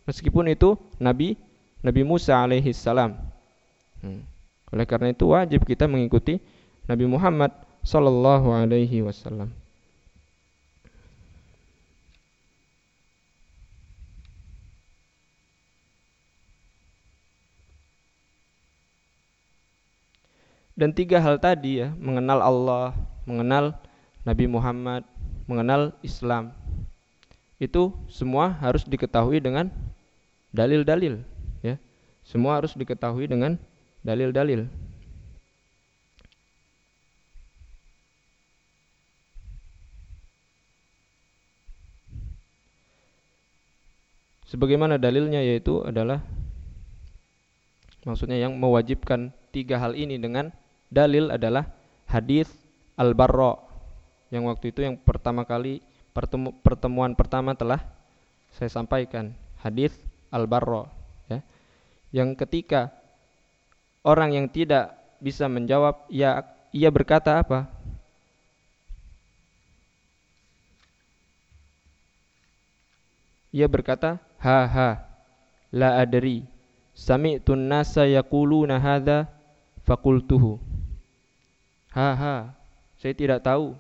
meskipun 0.10 0.50
itu 0.50 0.74
Nabi 0.98 1.38
Nabi 1.82 2.02
Musa 2.06 2.38
alaihi 2.38 2.74
salam. 2.74 3.18
Hmm. 4.02 4.26
Oleh 4.72 4.88
karena 4.88 5.12
itu 5.12 5.28
wajib 5.28 5.68
kita 5.68 5.86
mengikuti 5.86 6.40
Nabi 6.88 7.06
Muhammad 7.06 7.52
sallallahu 7.84 8.56
alaihi 8.56 9.04
wasallam. 9.04 9.52
Dan 20.82 20.98
tiga 20.98 21.22
hal 21.22 21.38
tadi 21.38 21.84
ya, 21.84 21.94
mengenal 21.94 22.42
Allah, 22.42 22.98
mengenal 23.30 23.78
Nabi 24.26 24.50
Muhammad, 24.50 25.06
mengenal 25.46 25.94
Islam. 26.02 26.58
Itu 27.62 27.94
semua 28.10 28.50
harus 28.50 28.82
diketahui 28.88 29.38
dengan 29.38 29.70
dalil-dalil, 30.50 31.22
ya. 31.62 31.78
Semua 32.26 32.58
harus 32.58 32.74
diketahui 32.74 33.30
dengan 33.30 33.62
dalil-dalil. 34.02 34.66
Sebagaimana 44.52 45.00
dalilnya 45.00 45.40
yaitu 45.40 45.80
adalah 45.88 46.20
maksudnya 48.04 48.36
yang 48.36 48.60
mewajibkan 48.60 49.32
tiga 49.56 49.80
hal 49.80 49.96
ini 49.96 50.20
dengan 50.20 50.52
dalil 50.92 51.32
adalah 51.32 51.72
hadis 52.04 52.52
al-barra 53.00 53.56
yang 54.28 54.48
waktu 54.52 54.76
itu 54.76 54.84
yang 54.84 55.00
pertama 55.00 55.48
kali 55.48 55.80
pertemu, 56.12 56.52
pertemuan 56.60 57.16
pertama 57.16 57.56
telah 57.56 57.80
saya 58.52 58.68
sampaikan 58.68 59.32
hadis 59.64 59.96
al-barra 60.32 60.92
ya. 61.32 61.40
Yang 62.12 62.44
ketika 62.44 62.92
orang 64.02 64.36
yang 64.36 64.48
tidak 64.50 64.98
bisa 65.22 65.46
menjawab 65.46 66.06
ya 66.10 66.46
ia 66.74 66.90
berkata 66.90 67.42
apa? 67.42 67.70
Ia 73.52 73.68
berkata, 73.68 74.16
"Ha 74.40 74.64
ha, 74.64 74.90
la 75.76 76.00
adri. 76.00 76.48
Sami'tu 76.96 77.52
an-nasa 77.52 78.08
yaquluna 78.08 78.80
hadza 78.80 79.28
faqultuhu." 79.84 80.56
Ha 81.92 82.16
ha, 82.16 82.36
saya 82.96 83.12
tidak 83.12 83.44
tahu 83.44 83.76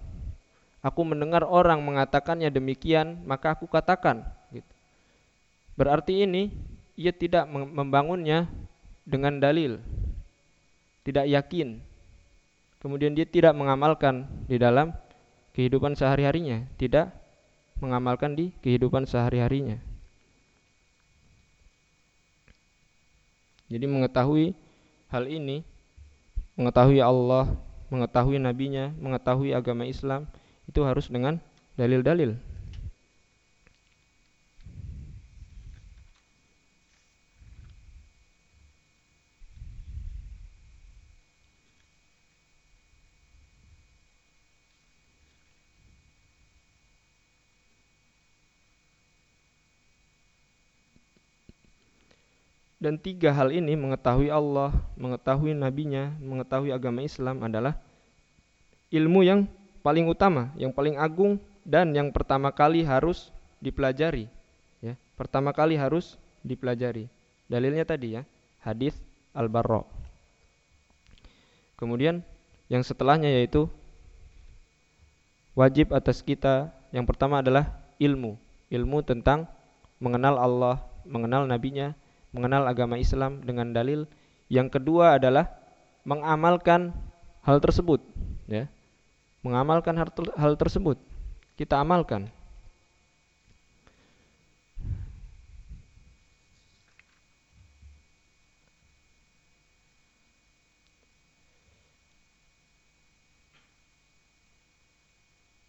Aku 0.82 1.06
mendengar 1.06 1.46
orang 1.46 1.78
mengatakannya 1.86 2.50
demikian, 2.50 3.22
maka 3.30 3.54
aku 3.54 3.70
katakan. 3.70 4.26
Gitu. 4.50 4.74
Berarti 5.78 6.26
ini 6.26 6.50
ia 6.98 7.14
tidak 7.14 7.46
membangunnya 7.54 8.50
dengan 9.06 9.38
dalil, 9.38 9.78
tidak 11.02 11.26
yakin. 11.30 11.82
Kemudian 12.82 13.14
dia 13.14 13.30
tidak 13.30 13.54
mengamalkan 13.54 14.26
di 14.49 14.58
dalam 14.58 14.93
kehidupan 15.54 15.93
sehari-harinya, 15.93 16.66
tidak 16.82 17.14
mengamalkan 17.78 18.34
di 18.34 18.54
kehidupan 18.62 19.06
sehari-harinya. 19.06 19.78
Jadi 23.72 23.86
mengetahui 23.88 24.52
hal 25.08 25.32
ini, 25.32 25.64
mengetahui 26.60 26.99
Allah, 26.99 27.56
mengetahui 27.88 28.36
nabinya, 28.36 28.91
mengetahui 28.99 29.56
agama 29.56 29.88
Islam 29.88 30.28
itu 30.68 30.84
harus 30.84 31.08
dengan 31.08 31.39
dalil-dalil. 31.80 32.51
Dan 52.82 52.98
tiga 52.98 53.30
hal 53.30 53.54
ini 53.54 53.78
mengetahui 53.78 54.34
Allah, 54.34 54.74
mengetahui 54.98 55.54
nabinya, 55.54 56.18
mengetahui 56.18 56.74
agama 56.74 57.06
Islam 57.06 57.46
adalah 57.46 57.78
ilmu 58.90 59.22
yang 59.22 59.46
paling 59.86 60.10
utama, 60.10 60.50
yang 60.58 60.74
paling 60.74 60.98
agung 60.98 61.38
dan 61.62 61.94
yang 61.94 62.10
pertama 62.10 62.50
kali 62.50 62.82
harus 62.82 63.30
dipelajari. 63.62 64.26
Ya, 64.82 64.98
pertama 65.14 65.54
kali 65.54 65.78
harus 65.78 66.18
dipelajari. 66.42 67.06
Dalilnya 67.46 67.86
tadi 67.86 68.18
ya, 68.18 68.26
hadis 68.66 68.98
Al-Barra. 69.38 69.86
Kemudian 71.78 72.26
yang 72.66 72.82
setelahnya 72.82 73.30
yaitu 73.30 73.70
wajib 75.54 75.94
atas 75.94 76.26
kita 76.26 76.74
yang 76.90 77.06
pertama 77.06 77.46
adalah 77.46 77.78
ilmu, 78.02 78.42
ilmu 78.74 79.06
tentang 79.06 79.46
mengenal 80.02 80.42
Allah, 80.42 80.82
mengenal 81.06 81.46
nabinya, 81.46 81.94
mengenal 82.32 82.68
agama 82.68 83.00
Islam 83.00 83.44
dengan 83.44 83.72
dalil. 83.72 84.08
Yang 84.52 84.80
kedua 84.80 85.16
adalah 85.16 85.48
mengamalkan 86.04 86.92
hal 87.44 87.64
tersebut, 87.64 88.04
ya 88.52 88.68
mengamalkan 89.42 89.98
hal 90.38 90.54
tersebut. 90.58 90.98
Kita 91.58 91.82
amalkan. 91.82 92.30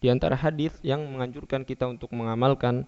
Di 0.03 0.11
antara 0.11 0.35
hadis 0.35 0.75
yang 0.83 0.99
menganjurkan 1.07 1.63
kita 1.63 1.87
untuk 1.87 2.11
mengamalkan, 2.11 2.83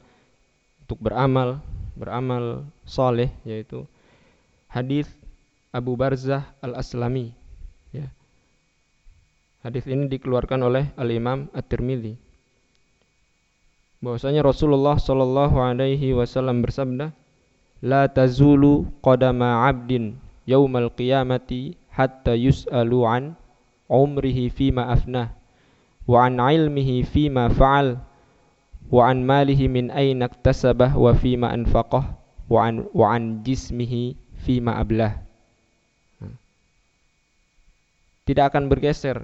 untuk 0.83 0.99
beramal, 0.99 1.63
beramal 1.95 2.67
soleh, 2.83 3.31
yaitu 3.47 3.87
hadis 4.67 5.07
Abu 5.71 5.95
Barzah 5.95 6.43
al-Aslami 6.59 7.33
Hadis 9.65 9.89
ini 9.89 10.05
dikeluarkan 10.05 10.61
oleh 10.61 10.93
Al-Imam 10.93 11.49
At-Tirmidzi. 11.49 12.13
Bahwasanya 13.97 14.45
Rasulullah 14.45 15.01
sallallahu 15.01 15.57
alaihi 15.57 16.13
wasallam 16.13 16.61
bersabda, 16.61 17.09
"La 17.81 18.05
tazulu 18.05 18.85
qadama 19.01 19.65
'abdin 19.65 20.21
yaumal 20.45 20.93
qiyamati 20.93 21.81
hatta 21.89 22.37
yus'alu 22.37 23.09
an 23.09 23.33
umrihi 23.89 24.53
fima 24.53 24.85
afnah 24.93 25.33
wa 26.05 26.29
an 26.29 26.37
ilmihi 26.37 27.01
fima 27.01 27.49
fa'al 27.49 27.97
wa 28.91 29.09
an 29.09 29.25
malihi 29.25 29.65
min 29.69 29.89
aina 29.89 30.29
iktasabah 30.29 30.93
wa 30.93 31.11
fima 31.17 31.49
anfaqah 31.51 32.15
wa 32.45 32.59
an 32.61 32.85
wa 32.93 33.13
an 33.13 33.41
jismihi 33.41 34.17
fima 34.45 34.77
ablah." 34.77 35.25
Tidak 38.25 38.41
akan 38.41 38.65
bergeser 38.65 39.21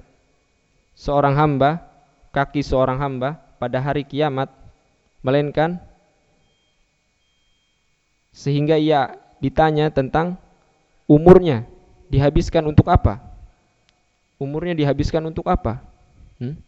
seorang 0.94 1.34
hamba, 1.34 1.82
kaki 2.30 2.62
seorang 2.62 3.02
hamba 3.02 3.34
pada 3.58 3.82
hari 3.82 4.06
kiamat 4.06 4.46
melainkan 5.26 5.82
sehingga 8.30 8.78
ia 8.78 9.18
ditanya 9.42 9.90
tentang 9.90 10.38
umurnya 11.10 11.66
dihabiskan 12.08 12.62
untuk 12.62 12.88
apa? 12.88 13.18
Umurnya 14.38 14.74
dihabiskan 14.78 15.22
untuk 15.26 15.50
apa? 15.50 15.82
Hmm? 16.38 16.58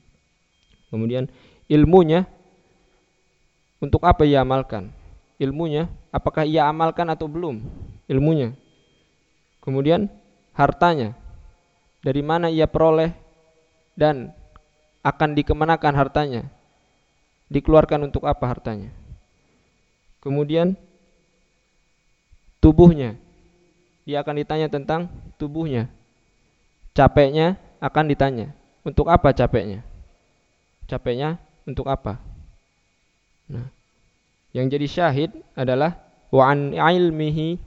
Kemudian 0.91 1.31
ilmunya 1.67 2.27
untuk 3.85 4.01
apa 4.01 4.25
ia 4.25 4.41
amalkan? 4.41 4.89
Ilmunya 5.37 5.93
apakah 6.09 6.49
ia 6.49 6.65
amalkan 6.65 7.05
atau 7.13 7.29
belum? 7.29 7.61
Ilmunya. 8.09 8.57
Kemudian 9.61 10.09
hartanya 10.57 11.13
dari 12.01 12.25
mana 12.25 12.49
ia 12.49 12.65
peroleh 12.65 13.13
dan 13.93 14.33
akan 15.05 15.37
dikemanakan 15.37 15.93
hartanya? 15.93 16.43
Dikeluarkan 17.53 18.09
untuk 18.09 18.25
apa 18.25 18.49
hartanya? 18.49 18.89
Kemudian 20.25 20.81
tubuhnya. 22.65 23.21
Dia 24.09 24.25
akan 24.25 24.41
ditanya 24.41 24.69
tentang 24.73 25.13
tubuhnya. 25.37 25.93
Capeknya 26.97 27.61
akan 27.85 28.05
ditanya. 28.09 28.57
Untuk 28.81 29.13
apa 29.13 29.33
capeknya? 29.37 29.85
Capeknya 30.89 31.37
untuk 31.69 31.89
apa? 31.89 32.21
Nah, 33.49 33.69
yang 34.55 34.71
jadi 34.71 34.87
syahid 34.87 35.35
adalah 35.59 35.99
wa 36.31 36.47
an 36.47 36.71
ilmihi 36.71 37.59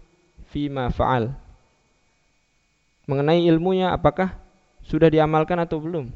fima 0.47 0.88
fa'al. 0.88 1.35
Mengenai 3.07 3.43
ilmunya 3.47 3.91
apakah 3.91 4.39
sudah 4.88 5.11
diamalkan 5.11 5.59
atau 5.59 5.83
belum? 5.83 6.07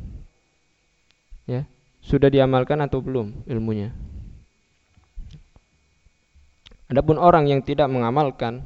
Ya, 1.43 1.67
sudah 1.99 2.32
diamalkan 2.32 2.80
atau 2.80 3.03
belum 3.03 3.43
ilmunya? 3.51 3.91
Adapun 6.88 7.19
orang 7.19 7.47
yang 7.47 7.63
tidak 7.63 7.88
mengamalkan 7.88 8.63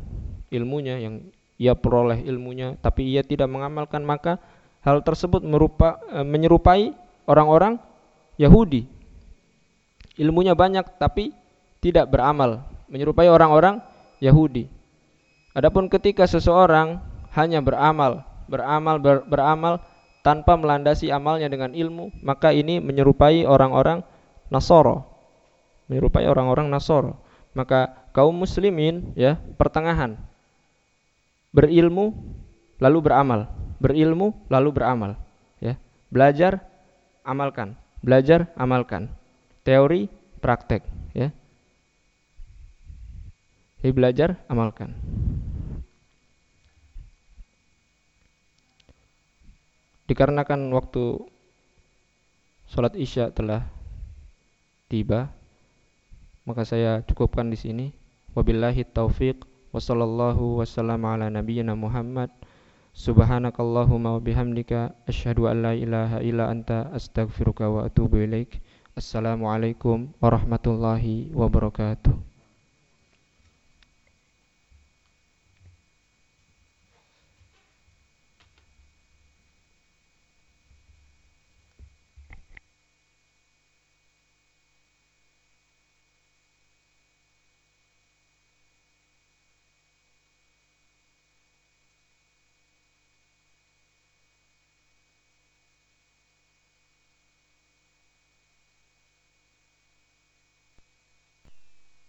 ilmunya 0.49 0.97
yang 0.97 1.29
ia 1.61 1.77
peroleh 1.77 2.25
ilmunya 2.25 2.73
tapi 2.81 3.05
ia 3.13 3.21
tidak 3.21 3.47
mengamalkan 3.47 4.01
maka 4.01 4.41
hal 4.81 5.01
tersebut 5.01 5.45
merupa, 5.45 6.01
e, 6.09 6.25
menyerupai 6.25 6.93
orang-orang 7.29 7.77
Yahudi. 8.37 8.89
Ilmunya 10.17 10.57
banyak 10.57 10.97
tapi 10.97 11.33
tidak 11.79 12.09
beramal, 12.11 12.63
menyerupai 12.89 13.27
orang-orang 13.29 13.81
Yahudi. 14.23 14.69
Adapun 15.55 15.87
ketika 15.87 16.27
seseorang 16.27 16.99
hanya 17.35 17.63
beramal, 17.63 18.23
beramal, 18.51 18.99
ber, 18.99 19.23
beramal 19.27 19.79
tanpa 20.25 20.57
melandasi 20.57 21.13
amalnya 21.13 21.47
dengan 21.47 21.71
ilmu, 21.71 22.11
maka 22.25 22.51
ini 22.51 22.81
menyerupai 22.81 23.45
orang-orang 23.45 24.01
Nasoro. 24.49 25.05
Menyerupai 25.87 26.25
orang-orang 26.25 26.67
Nasoro. 26.67 27.21
Maka 27.55 28.09
kaum 28.11 28.35
muslimin 28.35 29.15
ya, 29.15 29.39
pertengahan. 29.55 30.19
Berilmu 31.55 32.11
lalu 32.83 32.99
beramal, 32.99 33.47
berilmu 33.79 34.35
lalu 34.51 34.69
beramal, 34.75 35.11
ya. 35.63 35.79
Belajar, 36.11 36.59
amalkan. 37.23 37.79
Belajar, 38.03 38.51
amalkan. 38.59 39.07
Teori, 39.63 40.11
praktek. 40.43 41.04
Jadi 43.85 43.93
belajar, 43.93 44.41
amalkan. 44.49 44.97
dikarenakan 50.09 50.73
waktu 50.73 51.21
sholat 52.69 52.93
isya 52.97 53.29
telah 53.33 53.65
tiba 54.89 55.33
maka 56.45 56.65
saya 56.65 57.01
cukupkan 57.05 57.49
di 57.49 57.57
sini. 57.57 57.85
Wabillahi 58.33 58.89
taufiq. 58.89 59.45
Wasallallahu 59.69 60.61
wasallam 60.65 61.05
ala 61.05 61.29
nabiyyina 61.29 61.77
Muhammad. 61.77 62.33
Subhanakallahumma 62.97 64.17
wa 64.17 64.21
bihamdika 64.21 64.97
asyhadu 65.05 65.45
an 65.45 65.61
la 65.61 65.73
ilaha 65.77 66.25
illa 66.25 66.49
anta 66.49 66.89
astaghfiruka 66.89 67.69
wa 67.69 67.85
atubu 67.85 68.23
ilaik. 68.23 68.61
Assalamualaikum 68.97 70.09
warahmatullahi 70.21 71.29
wabarakatuh 71.37 72.34